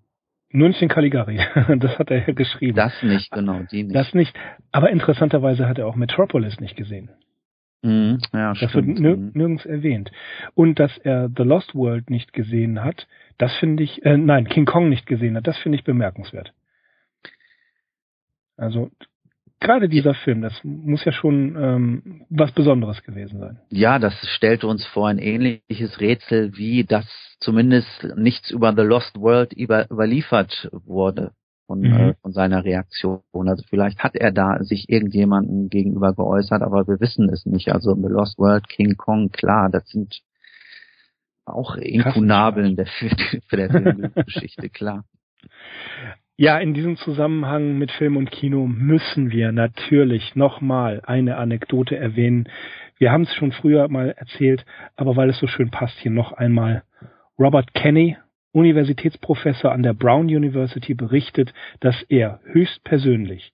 Nur 0.51 0.67
nicht 0.67 0.81
den 0.81 0.89
Caligari, 0.89 1.37
das 1.79 1.97
hat 1.97 2.11
er 2.11 2.27
ja 2.27 2.33
geschrieben. 2.33 2.75
Das 2.75 2.91
nicht, 3.03 3.31
genau, 3.31 3.61
die 3.71 3.83
nicht. 3.83 3.95
Das 3.95 4.13
nicht, 4.13 4.35
aber 4.73 4.89
interessanterweise 4.89 5.69
hat 5.69 5.77
er 5.77 5.87
auch 5.87 5.95
Metropolis 5.95 6.59
nicht 6.59 6.75
gesehen. 6.75 7.09
Mhm, 7.83 8.19
ja, 8.33 8.53
das 8.53 8.69
stimmt. 8.69 8.87
wird 8.87 8.99
nir 8.99 9.17
mhm. 9.17 9.31
nirgends 9.33 9.65
erwähnt. 9.65 10.11
Und 10.53 10.79
dass 10.79 10.95
er 10.99 11.29
The 11.35 11.43
Lost 11.43 11.73
World 11.73 12.09
nicht 12.09 12.33
gesehen 12.33 12.83
hat, 12.83 13.07
das 13.37 13.55
finde 13.57 13.83
ich, 13.83 14.05
äh, 14.05 14.17
nein, 14.17 14.47
King 14.47 14.65
Kong 14.65 14.89
nicht 14.89 15.07
gesehen 15.07 15.35
hat, 15.35 15.47
das 15.47 15.57
finde 15.57 15.77
ich 15.77 15.83
bemerkenswert. 15.83 16.53
Also 18.55 18.91
gerade 19.59 19.89
dieser 19.89 20.13
Film, 20.13 20.41
das 20.41 20.53
muss 20.63 21.03
ja 21.05 21.11
schon 21.11 21.55
ähm, 21.55 22.25
was 22.29 22.51
Besonderes 22.51 23.01
gewesen 23.01 23.39
sein. 23.39 23.59
Ja, 23.69 23.97
das 23.97 24.13
stellte 24.35 24.67
uns 24.67 24.85
vor 24.87 25.07
ein 25.07 25.17
ähnliches 25.17 25.99
Rätsel, 25.99 26.55
wie 26.57 26.83
das 26.83 27.05
zumindest 27.39 27.87
nichts 28.15 28.51
über 28.51 28.73
The 28.75 28.83
Lost 28.83 29.19
World 29.19 29.53
über, 29.53 29.89
überliefert 29.89 30.69
wurde 30.71 31.31
von, 31.71 31.79
mhm. 31.79 31.93
äh, 31.93 32.13
von 32.21 32.33
seiner 32.33 32.65
Reaktion. 32.65 33.21
Also 33.33 33.63
vielleicht 33.69 33.99
hat 33.99 34.15
er 34.15 34.31
da 34.31 34.61
sich 34.61 34.89
irgendjemanden 34.89 35.69
gegenüber 35.69 36.13
geäußert, 36.13 36.61
aber 36.61 36.85
wir 36.85 36.99
wissen 36.99 37.29
es 37.29 37.45
nicht. 37.45 37.71
Also 37.71 37.95
The 37.95 38.09
Lost 38.09 38.37
World, 38.37 38.67
King 38.67 38.97
Kong, 38.97 39.31
klar, 39.31 39.69
das 39.71 39.87
sind 39.87 40.19
auch 41.45 41.77
Inkunabeln 41.77 42.75
der, 42.75 42.87
für, 42.87 43.09
für 43.47 43.55
der 43.55 43.69
Filmgeschichte, 43.69 44.69
klar. 44.69 45.05
Ja, 46.35 46.57
in 46.57 46.73
diesem 46.73 46.97
Zusammenhang 46.97 47.77
mit 47.77 47.91
Film 47.91 48.17
und 48.17 48.31
Kino 48.31 48.67
müssen 48.67 49.31
wir 49.31 49.53
natürlich 49.53 50.35
nochmal 50.35 51.01
eine 51.05 51.37
Anekdote 51.37 51.95
erwähnen. 51.95 52.49
Wir 52.97 53.13
haben 53.13 53.23
es 53.23 53.33
schon 53.35 53.53
früher 53.53 53.87
mal 53.87 54.09
erzählt, 54.17 54.65
aber 54.97 55.15
weil 55.15 55.29
es 55.29 55.39
so 55.39 55.47
schön 55.47 55.71
passt, 55.71 55.97
hier 55.99 56.11
noch 56.11 56.33
einmal. 56.33 56.83
Robert 57.39 57.73
Kenny, 57.73 58.17
Universitätsprofessor 58.53 59.71
an 59.71 59.83
der 59.83 59.93
Brown 59.93 60.25
University 60.25 60.93
berichtet, 60.93 61.53
dass 61.79 62.01
er 62.03 62.39
höchstpersönlich 62.43 63.53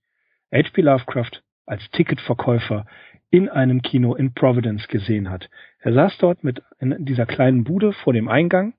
H.P. 0.51 0.81
Lovecraft 0.81 1.43
als 1.65 1.89
Ticketverkäufer 1.91 2.85
in 3.29 3.49
einem 3.49 3.81
Kino 3.81 4.15
in 4.15 4.33
Providence 4.33 4.87
gesehen 4.87 5.29
hat. 5.29 5.49
Er 5.79 5.93
saß 5.93 6.17
dort 6.17 6.43
mit 6.43 6.61
dieser 6.79 7.25
kleinen 7.25 7.63
Bude 7.63 7.93
vor 7.93 8.13
dem 8.13 8.29
Eingang 8.29 8.73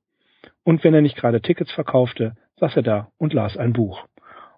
und 0.65 0.83
wenn 0.85 0.95
er 0.95 1.03
nicht 1.03 1.17
gerade 1.17 1.41
Tickets 1.41 1.73
verkaufte, 1.73 2.35
saß 2.57 2.77
er 2.77 2.83
da 2.83 3.13
und 3.19 3.33
las 3.35 3.57
ein 3.57 3.73
Buch. 3.73 4.07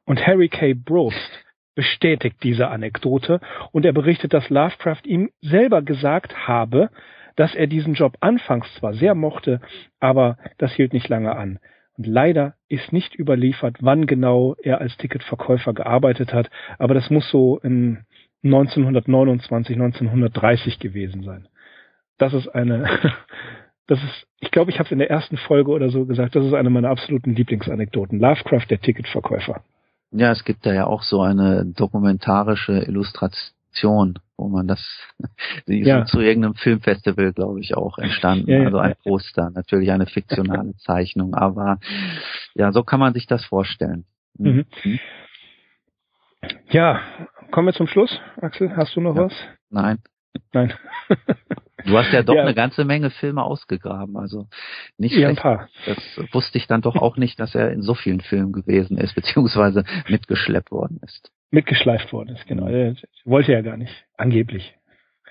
Und 0.05 0.27
Harry 0.27 0.49
K. 0.49 0.75
Brobst 0.75 1.44
bestätigt 1.75 2.42
diese 2.42 2.68
Anekdote 2.68 3.40
und 3.73 3.85
er 3.85 3.92
berichtet, 3.92 4.33
dass 4.33 4.51
Lovecraft 4.51 5.03
ihm 5.05 5.31
selber 5.40 5.83
gesagt 5.83 6.49
habe, 6.49 6.90
dass 7.37 7.55
er 7.55 7.66
diesen 7.66 7.95
Job 7.95 8.16
anfangs 8.21 8.66
zwar 8.75 8.95
sehr 8.95 9.14
mochte, 9.14 9.61
aber 9.99 10.38
das 10.59 10.73
hielt 10.73 10.93
nicht 10.93 11.09
lange 11.09 11.37
an. 11.37 11.59
Und 11.97 12.07
leider 12.07 12.55
ist 12.69 12.93
nicht 12.93 13.19
überliefert, 13.19 13.77
wann 13.81 14.07
genau 14.07 14.55
er 14.62 14.81
als 14.81 14.97
Ticketverkäufer 14.97 15.75
gearbeitet 15.75 16.33
hat, 16.33 16.51
aber 16.79 16.95
das 16.95 17.11
muss 17.11 17.29
so 17.31 17.59
in 17.59 18.05
1929, 18.43 19.77
1930 19.77 20.79
gewesen 20.79 21.23
sein. 21.23 21.49
Das 22.16 22.33
ist 22.33 22.49
eine, 22.49 22.88
das 23.87 24.03
ist, 24.03 24.27
ich 24.40 24.51
glaube, 24.51 24.71
ich 24.71 24.79
habe 24.79 24.87
es 24.87 24.93
in 24.93 24.99
der 24.99 25.11
ersten 25.11 25.37
Folge 25.37 25.71
oder 25.71 25.90
so 25.90 26.07
gesagt, 26.07 26.35
das 26.37 26.47
ist 26.47 26.55
eine 26.55 26.71
meiner 26.71 26.90
absoluten 26.90 27.35
Lieblingsanekdoten. 27.35 28.19
Lovecraft, 28.19 28.66
der 28.71 28.81
Ticketverkäufer. 28.81 29.62
Ja, 30.12 30.33
es 30.33 30.45
gibt 30.45 30.66
da 30.66 30.73
ja 30.73 30.87
auch 30.87 31.03
so 31.03 31.21
eine 31.21 31.66
dokumentarische 31.66 32.83
Illustration 32.87 33.60
Aktion, 33.70 34.18
wo 34.37 34.48
man 34.48 34.66
das, 34.66 34.80
die 35.68 35.83
ja. 35.83 36.02
ist 36.02 36.11
zu 36.11 36.20
irgendeinem 36.20 36.54
Filmfestival, 36.54 37.33
glaube 37.33 37.61
ich, 37.61 37.76
auch 37.76 37.98
entstanden. 37.98 38.50
Ja, 38.50 38.64
also 38.64 38.78
ein 38.78 38.94
Poster, 39.02 39.50
natürlich 39.50 39.90
eine 39.92 40.06
fiktionale 40.06 40.74
Zeichnung, 40.78 41.35
aber 41.35 41.78
ja, 42.54 42.72
so 42.72 42.83
kann 42.83 43.00
man 43.00 43.14
sich 43.14 43.26
das 43.26 43.44
vorstellen. 43.44 44.04
Mhm. 44.38 44.66
Mhm. 44.85 44.98
Ja, 46.70 47.00
kommen 47.50 47.68
wir 47.68 47.74
zum 47.74 47.87
Schluss. 47.87 48.18
Axel, 48.40 48.76
hast 48.76 48.96
du 48.96 49.00
noch 49.00 49.14
was? 49.14 49.33
Nein. 49.70 49.98
Nein. 50.52 50.72
Du 51.87 51.96
hast 51.96 52.12
ja 52.12 52.22
doch 52.22 52.35
ja. 52.35 52.42
eine 52.42 52.52
ganze 52.52 52.85
Menge 52.85 53.09
Filme 53.09 53.42
ausgegraben, 53.42 54.18
also 54.18 54.48
nicht 54.98 55.14
ja. 55.16 55.30
Ein 55.30 55.37
paar. 55.37 55.70
Das 55.87 55.96
wusste 56.30 56.59
ich 56.59 56.66
dann 56.66 56.83
doch 56.83 56.94
auch 56.94 57.16
nicht, 57.16 57.40
dass 57.40 57.54
er 57.54 57.72
in 57.72 57.80
so 57.80 57.94
vielen 57.94 58.20
Filmen 58.20 58.52
gewesen 58.52 58.98
ist, 58.98 59.14
beziehungsweise 59.14 59.85
mitgeschleppt 60.06 60.70
worden 60.70 61.00
ist. 61.02 61.33
Mitgeschleift 61.50 62.12
worden 62.12 62.36
ist, 62.36 62.46
genau. 62.46 62.68
Er 62.68 62.94
wollte 63.24 63.52
ja 63.52 63.60
gar 63.60 63.76
nicht, 63.76 63.92
angeblich. 64.16 64.74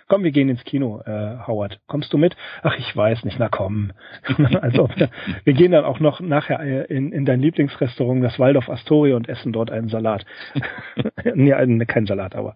Komm, 0.10 0.24
wir 0.24 0.32
gehen 0.32 0.50
ins 0.50 0.64
Kino, 0.64 1.02
äh, 1.06 1.38
Howard. 1.46 1.80
Kommst 1.86 2.12
du 2.12 2.18
mit? 2.18 2.36
Ach, 2.64 2.76
ich 2.80 2.98
weiß 2.98 3.26
nicht, 3.26 3.38
na 3.38 3.48
komm. 3.48 3.92
also, 4.62 4.90
wir 5.44 5.54
gehen 5.54 5.72
dann 5.72 5.86
auch 5.86 6.00
noch 6.00 6.20
nachher 6.20 6.60
äh, 6.62 6.86
in, 6.86 7.12
in 7.12 7.26
dein 7.26 7.40
Lieblingsrestaurant, 7.40 8.24
das 8.24 8.40
Waldorf 8.40 8.70
Astoria, 8.70 9.16
und 9.16 9.30
essen 9.30 9.54
dort 9.54 9.70
einen 9.70 9.88
Salat. 9.88 10.26
nee, 11.36 11.86
kein 11.86 12.08
Salat, 12.08 12.36
aber. 12.36 12.56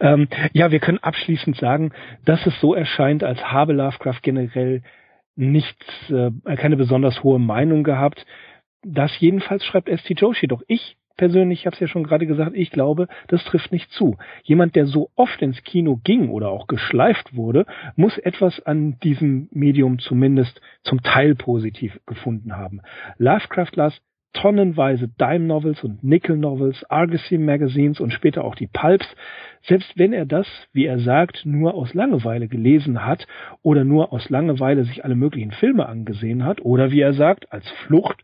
Ähm, 0.00 0.28
ja, 0.52 0.70
wir 0.70 0.80
können 0.80 0.96
abschließend 0.96 1.56
sagen, 1.58 1.92
dass 2.24 2.46
es 2.46 2.58
so 2.58 2.72
erscheint, 2.72 3.22
als 3.22 3.44
habe 3.44 3.74
Lovecraft 3.74 4.22
generell 4.22 4.82
nichts, 5.36 5.84
äh, 6.08 6.30
keine 6.56 6.78
besonders 6.78 7.22
hohe 7.22 7.38
Meinung 7.38 7.84
gehabt. 7.84 8.24
Das 8.82 9.12
jedenfalls 9.20 9.62
schreibt 9.62 9.90
S.T. 9.90 10.14
Joshi 10.14 10.46
doch. 10.48 10.62
Ich 10.68 10.96
persönlich, 11.18 11.60
ich 11.60 11.66
habe 11.66 11.74
es 11.74 11.80
ja 11.80 11.88
schon 11.88 12.04
gerade 12.04 12.26
gesagt, 12.26 12.52
ich 12.54 12.70
glaube, 12.70 13.08
das 13.26 13.44
trifft 13.44 13.70
nicht 13.72 13.90
zu. 13.90 14.16
Jemand, 14.44 14.74
der 14.74 14.86
so 14.86 15.10
oft 15.16 15.42
ins 15.42 15.62
Kino 15.62 16.00
ging 16.02 16.30
oder 16.30 16.48
auch 16.48 16.66
geschleift 16.66 17.36
wurde, 17.36 17.66
muss 17.96 18.16
etwas 18.16 18.64
an 18.64 18.98
diesem 19.00 19.48
Medium 19.52 19.98
zumindest 19.98 20.62
zum 20.82 21.02
Teil 21.02 21.34
positiv 21.34 22.00
gefunden 22.06 22.56
haben. 22.56 22.80
Lovecraft 23.18 23.72
las 23.74 24.00
tonnenweise 24.34 25.08
Dime 25.08 25.46
Novels 25.46 25.82
und 25.82 26.04
Nickel 26.04 26.36
Novels, 26.36 26.84
Argosy 26.88 27.38
Magazines 27.38 27.98
und 27.98 28.12
später 28.12 28.44
auch 28.44 28.54
die 28.54 28.68
Pulps. 28.68 29.06
Selbst 29.62 29.98
wenn 29.98 30.12
er 30.12 30.26
das, 30.26 30.46
wie 30.72 30.86
er 30.86 31.00
sagt, 31.00 31.44
nur 31.44 31.74
aus 31.74 31.94
Langeweile 31.94 32.46
gelesen 32.46 33.04
hat 33.04 33.26
oder 33.62 33.84
nur 33.84 34.12
aus 34.12 34.30
Langeweile 34.30 34.84
sich 34.84 35.04
alle 35.04 35.16
möglichen 35.16 35.50
Filme 35.52 35.86
angesehen 35.86 36.44
hat 36.44 36.60
oder 36.60 36.90
wie 36.90 37.00
er 37.00 37.14
sagt, 37.14 37.52
als 37.52 37.68
Flucht, 37.86 38.22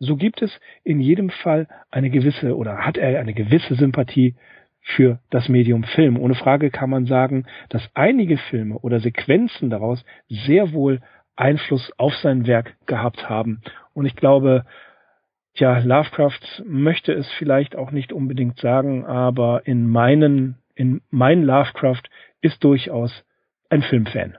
so 0.00 0.16
gibt 0.16 0.42
es 0.42 0.50
in 0.82 0.98
jedem 0.98 1.30
Fall 1.30 1.68
eine 1.90 2.10
gewisse 2.10 2.56
oder 2.56 2.78
hat 2.78 2.96
er 2.96 3.20
eine 3.20 3.34
gewisse 3.34 3.74
Sympathie 3.74 4.34
für 4.80 5.20
das 5.28 5.48
Medium 5.48 5.84
Film. 5.84 6.18
Ohne 6.18 6.34
Frage 6.34 6.70
kann 6.70 6.90
man 6.90 7.06
sagen, 7.06 7.44
dass 7.68 7.88
einige 7.94 8.38
Filme 8.38 8.78
oder 8.78 8.98
Sequenzen 8.98 9.70
daraus 9.70 10.04
sehr 10.28 10.72
wohl 10.72 11.00
Einfluss 11.36 11.92
auf 11.98 12.14
sein 12.16 12.46
Werk 12.46 12.74
gehabt 12.86 13.28
haben. 13.28 13.60
Und 13.92 14.06
ich 14.06 14.16
glaube, 14.16 14.64
ja, 15.54 15.78
Lovecraft 15.78 16.62
möchte 16.64 17.12
es 17.12 17.30
vielleicht 17.32 17.76
auch 17.76 17.90
nicht 17.90 18.12
unbedingt 18.12 18.58
sagen, 18.58 19.04
aber 19.04 19.66
in 19.66 19.86
meinen, 19.86 20.56
in 20.74 21.02
mein 21.10 21.42
Lovecraft 21.42 22.02
ist 22.40 22.64
durchaus 22.64 23.24
ein 23.68 23.82
Filmfan. 23.82 24.38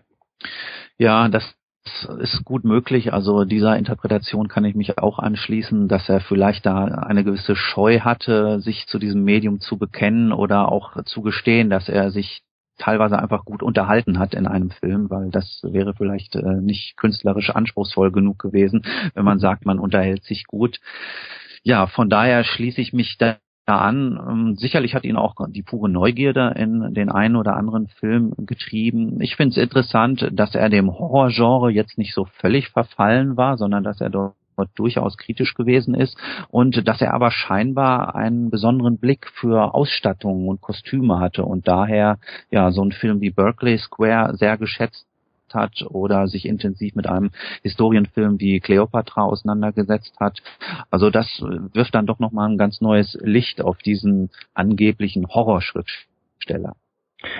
Ja, 0.97 1.27
das 1.29 1.55
ist 2.19 2.45
gut 2.45 2.63
möglich. 2.63 3.13
Also 3.13 3.43
dieser 3.43 3.77
Interpretation 3.77 4.47
kann 4.47 4.65
ich 4.65 4.75
mich 4.75 4.97
auch 4.99 5.19
anschließen, 5.19 5.87
dass 5.87 6.09
er 6.09 6.19
vielleicht 6.19 6.65
da 6.65 6.85
eine 6.85 7.23
gewisse 7.23 7.55
Scheu 7.55 8.01
hatte, 8.01 8.59
sich 8.61 8.85
zu 8.87 8.99
diesem 8.99 9.23
Medium 9.23 9.59
zu 9.59 9.77
bekennen 9.77 10.31
oder 10.31 10.71
auch 10.71 11.03
zu 11.05 11.21
gestehen, 11.21 11.69
dass 11.69 11.89
er 11.89 12.11
sich 12.11 12.43
teilweise 12.77 13.19
einfach 13.19 13.45
gut 13.45 13.63
unterhalten 13.63 14.19
hat 14.19 14.33
in 14.33 14.47
einem 14.47 14.71
Film, 14.71 15.09
weil 15.09 15.29
das 15.29 15.61
wäre 15.63 15.93
vielleicht 15.93 16.35
äh, 16.35 16.61
nicht 16.61 16.97
künstlerisch 16.97 17.51
anspruchsvoll 17.51 18.11
genug 18.11 18.39
gewesen, 18.39 18.83
wenn 19.13 19.25
man 19.25 19.39
sagt, 19.39 19.65
man 19.65 19.79
unterhält 19.79 20.23
sich 20.23 20.45
gut. 20.47 20.79
Ja, 21.63 21.85
von 21.85 22.09
daher 22.09 22.43
schließe 22.43 22.81
ich 22.81 22.91
mich 22.91 23.17
da 23.19 23.37
an. 23.65 24.19
Ähm, 24.29 24.55
sicherlich 24.55 24.95
hat 24.95 25.03
ihn 25.03 25.17
auch 25.17 25.35
die 25.49 25.63
pure 25.63 25.89
Neugierde 25.89 26.53
in 26.57 26.93
den 26.93 27.09
einen 27.09 27.35
oder 27.35 27.55
anderen 27.55 27.87
Film 27.87 28.33
getrieben. 28.37 29.21
Ich 29.21 29.35
finde 29.35 29.51
es 29.51 29.63
interessant, 29.63 30.29
dass 30.31 30.55
er 30.55 30.69
dem 30.69 30.91
Horrorgenre 30.91 31.71
jetzt 31.71 31.97
nicht 31.97 32.13
so 32.13 32.25
völlig 32.25 32.69
verfallen 32.69 33.37
war, 33.37 33.57
sondern 33.57 33.83
dass 33.83 34.01
er 34.01 34.09
dort 34.09 34.35
durchaus 34.75 35.17
kritisch 35.17 35.55
gewesen 35.55 35.95
ist 35.95 36.15
und 36.49 36.87
dass 36.87 37.01
er 37.01 37.13
aber 37.13 37.31
scheinbar 37.31 38.15
einen 38.15 38.51
besonderen 38.51 38.99
Blick 38.99 39.27
für 39.33 39.73
Ausstattungen 39.73 40.47
und 40.47 40.61
Kostüme 40.61 41.19
hatte 41.19 41.43
und 41.45 41.67
daher 41.67 42.19
ja 42.51 42.71
so 42.71 42.83
ein 42.83 42.91
Film 42.91 43.21
wie 43.21 43.31
Berkeley 43.31 43.77
Square 43.79 44.35
sehr 44.35 44.57
geschätzt 44.57 45.07
hat 45.53 45.83
oder 45.89 46.27
sich 46.27 46.45
intensiv 46.45 46.95
mit 46.95 47.07
einem 47.07 47.31
Historienfilm 47.63 48.39
wie 48.39 48.59
Cleopatra 48.59 49.23
auseinandergesetzt 49.23 50.19
hat. 50.19 50.41
Also 50.89 51.09
das 51.09 51.27
wirft 51.73 51.95
dann 51.95 52.05
doch 52.05 52.19
nochmal 52.19 52.49
ein 52.49 52.57
ganz 52.57 52.81
neues 52.81 53.17
Licht 53.21 53.61
auf 53.61 53.77
diesen 53.79 54.29
angeblichen 54.53 55.27
Horrorschriftsteller. 55.27 56.75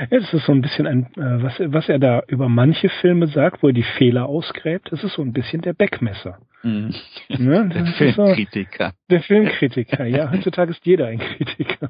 Es 0.09 0.31
ist 0.33 0.45
so 0.45 0.51
ein 0.51 0.61
bisschen 0.61 0.85
ein, 0.85 1.05
äh, 1.15 1.43
was, 1.43 1.53
was 1.59 1.89
er 1.89 1.99
da 1.99 2.21
über 2.27 2.49
manche 2.49 2.89
Filme 3.01 3.27
sagt, 3.27 3.63
wo 3.63 3.67
er 3.67 3.73
die 3.73 3.85
Fehler 3.97 4.27
ausgräbt, 4.27 4.91
das 4.91 5.03
ist 5.03 5.13
so 5.13 5.23
ein 5.23 5.33
bisschen 5.33 5.61
der 5.61 5.73
Beckmesser. 5.73 6.37
Mhm. 6.63 6.93
Ne? 7.37 7.69
Der 7.69 7.85
Filmkritiker. 7.85 8.89
So, 8.89 8.95
der 9.09 9.21
Filmkritiker, 9.21 10.05
ja. 10.05 10.31
Heutzutage 10.31 10.71
ist 10.71 10.85
jeder 10.85 11.07
ein 11.07 11.19
Kritiker. 11.19 11.89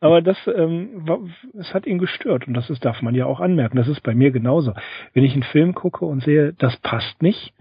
Aber 0.00 0.22
das, 0.22 0.38
ähm, 0.46 1.30
es 1.58 1.72
hat 1.74 1.86
ihn 1.86 1.98
gestört 1.98 2.48
und 2.48 2.54
das 2.54 2.70
ist, 2.70 2.84
darf 2.84 3.02
man 3.02 3.14
ja 3.14 3.26
auch 3.26 3.40
anmerken. 3.40 3.76
Das 3.76 3.88
ist 3.88 4.02
bei 4.02 4.14
mir 4.14 4.30
genauso. 4.30 4.72
Wenn 5.12 5.24
ich 5.24 5.34
einen 5.34 5.42
Film 5.42 5.74
gucke 5.74 6.04
und 6.04 6.22
sehe, 6.22 6.54
das 6.54 6.76
passt 6.78 7.22
nicht, 7.22 7.52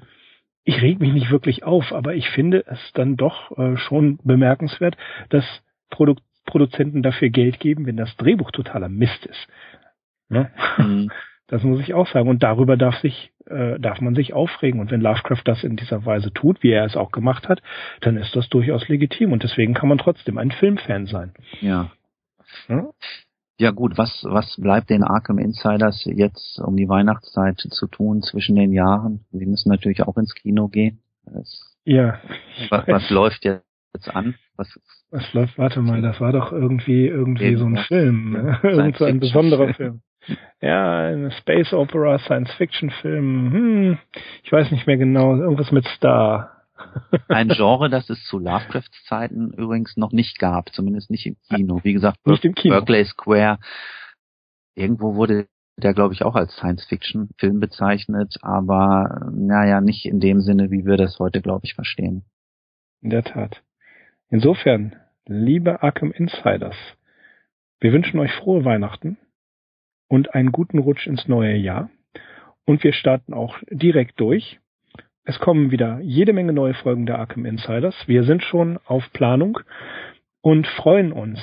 ich 0.63 0.81
reg 0.81 0.99
mich 0.99 1.13
nicht 1.13 1.31
wirklich 1.31 1.63
auf, 1.63 1.93
aber 1.93 2.15
ich 2.15 2.29
finde 2.29 2.65
es 2.67 2.79
dann 2.93 3.15
doch 3.15 3.57
äh, 3.57 3.77
schon 3.77 4.19
bemerkenswert, 4.23 4.97
dass 5.29 5.45
Produkt 5.89 6.23
Produzenten 6.45 7.03
dafür 7.03 7.29
Geld 7.29 7.59
geben, 7.59 7.85
wenn 7.85 7.97
das 7.97 8.15
Drehbuch 8.17 8.51
totaler 8.51 8.89
Mist 8.89 9.25
ist. 9.25 9.47
Ne? 10.29 10.49
Mhm. 10.77 11.11
Das 11.47 11.63
muss 11.63 11.79
ich 11.79 11.93
auch 11.93 12.07
sagen. 12.07 12.29
Und 12.29 12.43
darüber 12.43 12.75
darf 12.75 12.97
sich, 12.99 13.31
äh, 13.45 13.79
darf 13.79 14.01
man 14.01 14.15
sich 14.15 14.33
aufregen. 14.33 14.79
Und 14.79 14.91
wenn 14.91 15.01
Lovecraft 15.01 15.43
das 15.45 15.63
in 15.63 15.77
dieser 15.77 16.05
Weise 16.05 16.33
tut, 16.33 16.61
wie 16.61 16.71
er 16.71 16.85
es 16.85 16.97
auch 16.97 17.11
gemacht 17.11 17.47
hat, 17.47 17.61
dann 18.01 18.17
ist 18.17 18.35
das 18.35 18.49
durchaus 18.49 18.87
legitim. 18.89 19.31
Und 19.31 19.43
deswegen 19.43 19.73
kann 19.73 19.89
man 19.89 19.97
trotzdem 19.97 20.37
ein 20.37 20.51
Filmfan 20.51 21.05
sein. 21.07 21.33
Ja. 21.61 21.91
ja? 22.67 22.89
Ja 23.59 23.71
gut, 23.71 23.97
was, 23.97 24.23
was 24.29 24.55
bleibt 24.61 24.91
den 24.91 25.03
Arkham 25.03 25.39
Insiders 25.39 26.05
jetzt 26.05 26.59
um 26.59 26.75
die 26.75 26.87
Weihnachtszeit 26.87 27.57
zu 27.57 27.87
tun 27.87 28.21
zwischen 28.21 28.55
den 28.55 28.71
Jahren? 28.71 29.25
Sie 29.31 29.47
müssen 29.47 29.69
natürlich 29.69 30.03
auch 30.03 30.15
ins 30.17 30.35
Kino 30.35 30.67
gehen. 30.67 30.99
Das, 31.25 31.75
ja. 31.83 32.19
Was, 32.69 32.87
was 32.87 33.09
läuft 33.09 33.45
jetzt 33.45 34.13
an? 34.13 34.35
Was, 34.57 34.79
was 35.09 35.33
läuft? 35.33 35.57
Warte 35.57 35.81
mal, 35.81 36.01
das 36.03 36.21
war 36.21 36.33
doch 36.33 36.51
irgendwie 36.51 37.07
irgendwie 37.07 37.55
so 37.55 37.65
ein 37.65 37.77
Film, 37.77 38.33
ne? 38.33 38.59
irgend 38.63 38.97
so 38.97 39.05
ein 39.05 39.19
besonderer 39.19 39.73
Film. 39.73 40.01
Ja, 40.61 41.07
ein 41.07 41.31
Space 41.31 41.73
Opera, 41.73 42.19
Science 42.19 42.51
Fiction 42.53 42.89
Film. 43.01 43.51
Hm, 43.53 43.97
ich 44.43 44.51
weiß 44.51 44.71
nicht 44.71 44.87
mehr 44.87 44.97
genau, 44.97 45.35
irgendwas 45.35 45.71
mit 45.71 45.85
Star. 45.87 46.53
Ein 47.27 47.49
Genre, 47.49 47.89
das 47.89 48.09
es 48.09 48.23
zu 48.25 48.37
Lovecrafts 48.37 49.03
Zeiten 49.05 49.51
übrigens 49.51 49.97
noch 49.97 50.11
nicht 50.11 50.37
gab, 50.37 50.71
zumindest 50.73 51.09
nicht 51.09 51.25
im 51.25 51.35
Kino. 51.49 51.79
Wie 51.83 51.93
gesagt, 51.93 52.25
nicht 52.25 52.45
im 52.45 52.53
Kino. 52.53 52.75
Berkeley 52.75 53.05
Square. 53.05 53.57
Irgendwo 54.75 55.15
wurde 55.15 55.47
der, 55.77 55.93
glaube 55.93 56.13
ich, 56.13 56.23
auch 56.23 56.35
als 56.35 56.55
Science-Fiction-Film 56.55 57.59
bezeichnet, 57.59 58.37
aber 58.41 59.29
naja, 59.31 59.81
nicht 59.81 60.05
in 60.05 60.19
dem 60.19 60.41
Sinne, 60.41 60.71
wie 60.71 60.85
wir 60.85 60.97
das 60.97 61.19
heute, 61.19 61.41
glaube 61.41 61.65
ich, 61.65 61.75
verstehen. 61.75 62.25
In 63.01 63.11
der 63.11 63.23
Tat. 63.23 63.61
Insofern, 64.29 64.95
liebe 65.25 65.83
Arkham 65.83 66.11
Insiders, 66.11 66.75
wir 67.79 67.93
wünschen 67.93 68.19
euch 68.19 68.31
frohe 68.33 68.65
Weihnachten 68.65 69.17
und 70.07 70.33
einen 70.33 70.51
guten 70.51 70.79
Rutsch 70.79 71.07
ins 71.07 71.27
neue 71.27 71.55
Jahr. 71.55 71.89
Und 72.65 72.83
wir 72.83 72.93
starten 72.93 73.33
auch 73.33 73.57
direkt 73.69 74.19
durch. 74.19 74.59
Es 75.23 75.39
kommen 75.39 75.71
wieder 75.71 75.99
jede 76.01 76.33
Menge 76.33 76.53
neue 76.53 76.73
Folgen 76.73 77.05
der 77.05 77.19
Arkham 77.19 77.45
Insiders. 77.45 77.95
Wir 78.07 78.23
sind 78.23 78.43
schon 78.43 78.79
auf 78.85 79.03
Planung 79.13 79.59
und 80.41 80.67
freuen 80.67 81.11
uns 81.11 81.39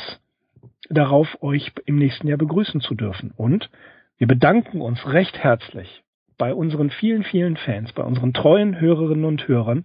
darauf, 0.89 1.43
euch 1.43 1.73
im 1.87 1.97
nächsten 1.97 2.29
Jahr 2.29 2.39
begrüßen 2.39 2.81
zu 2.81 2.95
dürfen. 2.95 3.33
Und 3.37 3.71
wir 4.19 4.27
bedanken 4.27 4.81
uns 4.81 5.07
recht 5.07 5.39
herzlich 5.39 6.03
bei 6.39 6.55
unseren 6.55 6.91
vielen, 6.91 7.23
vielen 7.25 7.57
Fans, 7.57 7.93
bei 7.93 8.03
unseren 8.03 8.33
treuen 8.33 8.81
Hörerinnen 8.81 9.25
und 9.25 9.47
Hörern, 9.47 9.85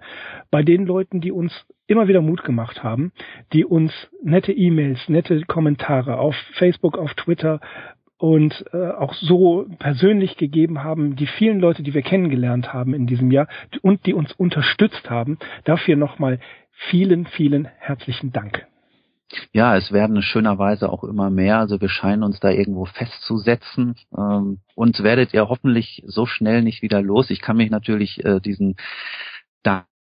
bei 0.49 0.63
den 0.63 0.85
Leuten, 0.85 1.21
die 1.21 1.31
uns 1.31 1.53
immer 1.87 2.07
wieder 2.07 2.21
Mut 2.21 2.43
gemacht 2.43 2.83
haben, 2.83 3.11
die 3.53 3.65
uns 3.65 3.91
nette 4.23 4.51
E-Mails, 4.51 5.09
nette 5.09 5.41
Kommentare 5.41 6.17
auf 6.17 6.35
Facebook, 6.53 6.97
auf 6.97 7.13
Twitter 7.15 7.59
und 8.19 8.65
äh, 8.73 8.91
auch 8.91 9.13
so 9.13 9.65
persönlich 9.79 10.35
gegeben 10.35 10.83
haben, 10.83 11.15
die 11.15 11.25
vielen 11.25 11.59
Leute, 11.59 11.83
die 11.83 11.93
wir 11.93 12.01
kennengelernt 12.01 12.73
haben 12.73 12.93
in 12.93 13.07
diesem 13.07 13.31
Jahr 13.31 13.47
und 13.81 14.05
die 14.05 14.13
uns 14.13 14.33
unterstützt 14.33 15.09
haben. 15.09 15.39
Dafür 15.63 15.95
nochmal 15.95 16.39
vielen, 16.89 17.25
vielen 17.25 17.65
herzlichen 17.79 18.31
Dank. 18.33 18.67
Ja, 19.53 19.77
es 19.77 19.91
werden 19.93 20.21
schönerweise 20.21 20.91
auch 20.91 21.03
immer 21.03 21.29
mehr. 21.29 21.59
Also 21.59 21.79
wir 21.79 21.87
scheinen 21.87 22.23
uns 22.23 22.39
da 22.41 22.49
irgendwo 22.49 22.85
festzusetzen. 22.85 23.95
Ähm, 24.15 24.59
uns 24.75 25.01
werdet 25.01 25.33
ihr 25.33 25.47
hoffentlich 25.47 26.03
so 26.05 26.25
schnell 26.25 26.61
nicht 26.61 26.81
wieder 26.81 27.01
los. 27.01 27.29
Ich 27.29 27.39
kann 27.41 27.55
mich 27.57 27.69
natürlich 27.69 28.23
äh, 28.25 28.41
diesen 28.41 28.75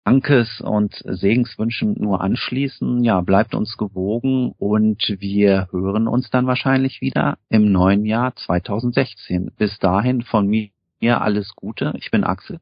Dankes- 0.08 0.62
und 0.62 0.94
Segenswünschen 1.06 1.96
nur 2.00 2.22
anschließen. 2.22 3.04
Ja, 3.04 3.22
bleibt 3.22 3.54
uns 3.54 3.78
gewogen 3.78 4.54
und 4.58 5.04
wir 5.20 5.68
hören 5.72 6.08
uns 6.08 6.30
dann 6.30 6.48
wahrscheinlich 6.48 7.02
wieder 7.02 7.38
im 7.50 7.72
neuen 7.72 8.06
Jahr 8.06 8.36
2016. 8.36 9.52
Bis 9.58 9.78
dahin 9.80 10.22
von 10.22 10.48
mir 10.48 11.22
alles 11.22 11.56
Gute. 11.56 11.94
Ich 11.98 12.10
bin 12.10 12.24
Axel. 12.24 12.60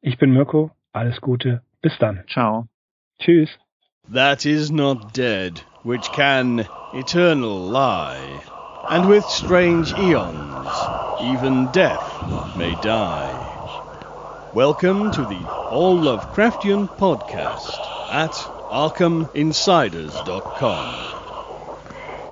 Ich 0.00 0.18
bin 0.18 0.32
Mirko. 0.32 0.70
Alles 0.92 1.20
Gute. 1.20 1.62
Bis 1.80 1.96
dann. 1.98 2.24
Ciao. 2.28 2.66
Tschüss. 3.18 3.50
That 4.12 4.44
is 4.44 4.70
not 4.70 5.16
dead. 5.16 5.64
which 5.84 6.12
can 6.12 6.64
eternal 6.94 7.58
lie, 7.58 8.40
and 8.88 9.08
with 9.08 9.24
strange 9.24 9.92
eons 9.94 10.68
even 11.20 11.70
death 11.72 12.56
may 12.56 12.74
die. 12.82 13.41
Welcome 14.54 15.10
to 15.12 15.24
the 15.24 15.40
All 15.70 15.98
Lovecraftian 15.98 16.86
podcast 16.98 18.12
at 18.12 18.32
ArkhamInsiders.com. 18.70 21.21